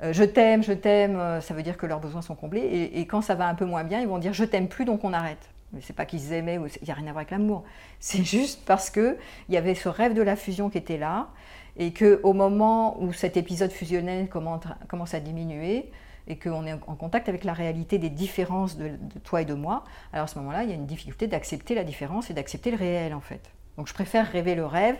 euh, 0.02 0.12
je 0.12 0.24
t'aime, 0.24 0.62
je 0.62 0.72
t'aime, 0.72 1.16
euh, 1.16 1.40
ça 1.40 1.54
veut 1.54 1.62
dire 1.62 1.76
que 1.76 1.86
leurs 1.86 2.00
besoins 2.00 2.22
sont 2.22 2.34
comblés. 2.34 2.90
Et, 2.94 3.06
quand 3.06 3.22
ça 3.22 3.34
va 3.34 3.48
un 3.48 3.54
peu 3.54 3.64
moins 3.64 3.84
bien, 3.84 4.00
ils 4.00 4.08
vont 4.08 4.18
dire 4.18 4.32
je 4.32 4.44
t'aime 4.44 4.68
plus, 4.68 4.84
donc 4.84 5.04
on 5.04 5.12
arrête. 5.12 5.50
Mais 5.72 5.80
c'est 5.82 5.96
pas 5.96 6.04
qu'ils 6.04 6.32
aimaient, 6.32 6.58
il 6.80 6.84
n'y 6.84 6.90
a 6.90 6.94
rien 6.94 7.06
à 7.06 7.12
voir 7.12 7.18
avec 7.18 7.30
l'amour. 7.30 7.64
C'est 8.00 8.24
juste 8.24 8.64
parce 8.66 8.88
que 8.88 9.16
il 9.48 9.54
y 9.54 9.58
avait 9.58 9.74
ce 9.74 9.88
rêve 9.88 10.14
de 10.14 10.22
la 10.22 10.36
fusion 10.36 10.70
qui 10.70 10.78
était 10.78 10.98
là, 10.98 11.28
et 11.76 11.92
que 11.92 12.20
au 12.22 12.32
moment 12.32 13.02
où 13.02 13.12
cet 13.12 13.36
épisode 13.36 13.72
fusionnel 13.72 14.28
commence 14.28 15.14
à 15.14 15.20
diminuer, 15.20 15.90
et 16.28 16.36
qu'on 16.36 16.66
est 16.66 16.72
en 16.72 16.94
contact 16.94 17.28
avec 17.28 17.44
la 17.44 17.52
réalité 17.52 17.98
des 17.98 18.10
différences 18.10 18.76
de, 18.76 18.90
toi 19.24 19.42
et 19.42 19.44
de 19.44 19.54
moi, 19.54 19.84
alors 20.12 20.24
à 20.24 20.26
ce 20.26 20.38
moment-là, 20.38 20.64
il 20.64 20.70
y 20.70 20.72
a 20.72 20.74
une 20.74 20.86
difficulté 20.86 21.26
d'accepter 21.26 21.74
la 21.74 21.84
différence 21.84 22.30
et 22.30 22.34
d'accepter 22.34 22.70
le 22.70 22.76
réel 22.76 23.14
en 23.14 23.20
fait. 23.20 23.50
Donc 23.76 23.88
je 23.88 23.94
préfère 23.94 24.30
rêver 24.30 24.54
le 24.54 24.66
rêve 24.66 24.96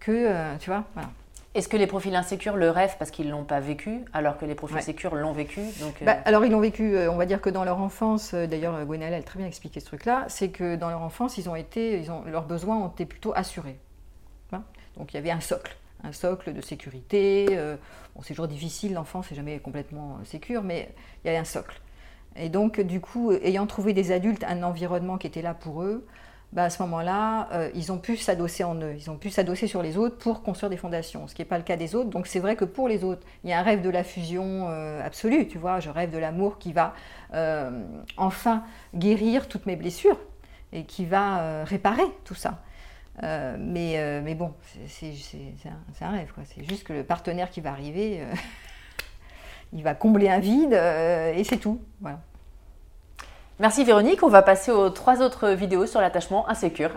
que, 0.00 0.12
euh, 0.12 0.56
tu 0.58 0.70
vois, 0.70 0.84
voilà. 0.94 1.10
Est-ce 1.54 1.68
que 1.68 1.76
les 1.76 1.86
profils 1.86 2.14
insécures 2.16 2.56
le 2.56 2.68
rêvent 2.68 2.96
parce 2.98 3.12
qu'ils 3.12 3.26
ne 3.26 3.30
l'ont 3.30 3.44
pas 3.44 3.60
vécu, 3.60 4.00
alors 4.12 4.36
que 4.38 4.44
les 4.44 4.56
profils 4.56 4.82
sécures 4.82 5.14
l'ont 5.14 5.32
vécu 5.32 5.60
donc, 5.80 6.02
euh, 6.02 6.04
bah, 6.04 6.18
Alors 6.24 6.44
ils 6.44 6.50
l'ont 6.50 6.60
vécu, 6.60 6.96
euh, 6.96 7.12
on 7.12 7.16
va 7.16 7.26
dire 7.26 7.40
que 7.40 7.48
dans 7.48 7.62
leur 7.62 7.78
enfance, 7.78 8.34
d'ailleurs 8.34 8.84
Gwenaëlle 8.84 9.14
a 9.14 9.22
très 9.22 9.38
bien 9.38 9.46
expliqué 9.46 9.78
ce 9.78 9.86
truc-là, 9.86 10.24
c'est 10.26 10.48
que 10.48 10.74
dans 10.74 10.90
leur 10.90 11.02
enfance, 11.02 11.38
ils 11.38 11.48
ont 11.48 11.54
été, 11.54 12.00
ils 12.00 12.10
ont, 12.10 12.24
leurs 12.24 12.46
besoins 12.46 12.78
ont 12.78 12.88
été 12.88 13.06
plutôt 13.06 13.32
assurés. 13.36 13.78
Hein. 14.52 14.62
donc 14.96 15.12
il 15.12 15.16
y 15.16 15.18
avait 15.18 15.30
un 15.30 15.40
socle 15.40 15.76
un 16.04 16.12
socle 16.12 16.52
de 16.52 16.60
sécurité. 16.60 17.46
Euh, 17.50 17.76
bon, 18.14 18.22
c'est 18.22 18.34
toujours 18.34 18.48
difficile, 18.48 18.94
l'enfant, 18.94 19.22
c'est 19.22 19.34
jamais 19.34 19.58
complètement 19.58 20.18
euh, 20.20 20.24
sécure, 20.24 20.62
mais 20.62 20.94
il 21.24 21.32
y 21.32 21.36
a 21.36 21.40
un 21.40 21.44
socle. 21.44 21.80
Et 22.36 22.48
donc, 22.48 22.80
du 22.80 23.00
coup, 23.00 23.32
ayant 23.32 23.66
trouvé 23.66 23.92
des 23.92 24.12
adultes, 24.12 24.44
un 24.44 24.62
environnement 24.62 25.18
qui 25.18 25.26
était 25.26 25.42
là 25.42 25.54
pour 25.54 25.82
eux, 25.82 26.06
bah, 26.52 26.64
à 26.64 26.70
ce 26.70 26.82
moment-là, 26.82 27.48
euh, 27.52 27.70
ils 27.74 27.90
ont 27.90 27.98
pu 27.98 28.16
s'adosser 28.16 28.62
en 28.64 28.76
eux, 28.76 28.94
ils 28.96 29.10
ont 29.10 29.16
pu 29.16 29.30
s'adosser 29.30 29.66
sur 29.66 29.82
les 29.82 29.96
autres 29.96 30.18
pour 30.18 30.42
construire 30.42 30.70
des 30.70 30.76
fondations, 30.76 31.26
ce 31.26 31.34
qui 31.34 31.42
n'est 31.42 31.48
pas 31.48 31.58
le 31.58 31.64
cas 31.64 31.76
des 31.76 31.94
autres. 31.94 32.10
Donc 32.10 32.26
c'est 32.26 32.38
vrai 32.38 32.54
que 32.54 32.64
pour 32.64 32.88
les 32.88 33.02
autres, 33.02 33.22
il 33.42 33.50
y 33.50 33.52
a 33.52 33.58
un 33.58 33.62
rêve 33.62 33.82
de 33.82 33.90
la 33.90 34.04
fusion 34.04 34.68
absolue, 35.04 35.48
tu 35.48 35.58
vois, 35.58 35.80
je 35.80 35.90
rêve 35.90 36.12
de 36.12 36.18
l'amour 36.18 36.58
qui 36.58 36.72
va 36.72 36.94
enfin 38.16 38.62
guérir 38.94 39.48
toutes 39.48 39.66
mes 39.66 39.74
blessures 39.74 40.18
et 40.72 40.84
qui 40.84 41.06
va 41.06 41.64
réparer 41.64 42.06
tout 42.24 42.36
ça. 42.36 42.62
Euh, 43.22 43.56
mais, 43.58 43.94
euh, 43.96 44.20
mais 44.22 44.34
bon, 44.34 44.52
c'est 44.88 45.12
un, 46.00 46.10
rêve. 46.10 46.32
C'est 46.54 46.68
juste 46.68 46.84
que 46.84 46.92
le 46.92 47.04
partenaire 47.04 47.50
qui 47.50 47.60
va 47.60 47.70
arriver, 47.70 48.20
euh, 48.20 48.34
il 49.72 49.82
va 49.82 49.94
combler 49.94 50.28
un 50.28 50.40
vide 50.40 50.72
et 50.72 51.44
c'est 51.44 51.58
tout. 51.58 51.80
Merci 53.60 53.84
Véronique. 53.84 54.22
On 54.22 54.28
va 54.28 54.42
passer 54.42 54.72
aux 54.72 54.90
trois 54.90 55.22
autres 55.22 55.50
vidéos 55.50 55.86
sur 55.86 56.00
l'attachement 56.00 56.48
insécure. 56.48 56.90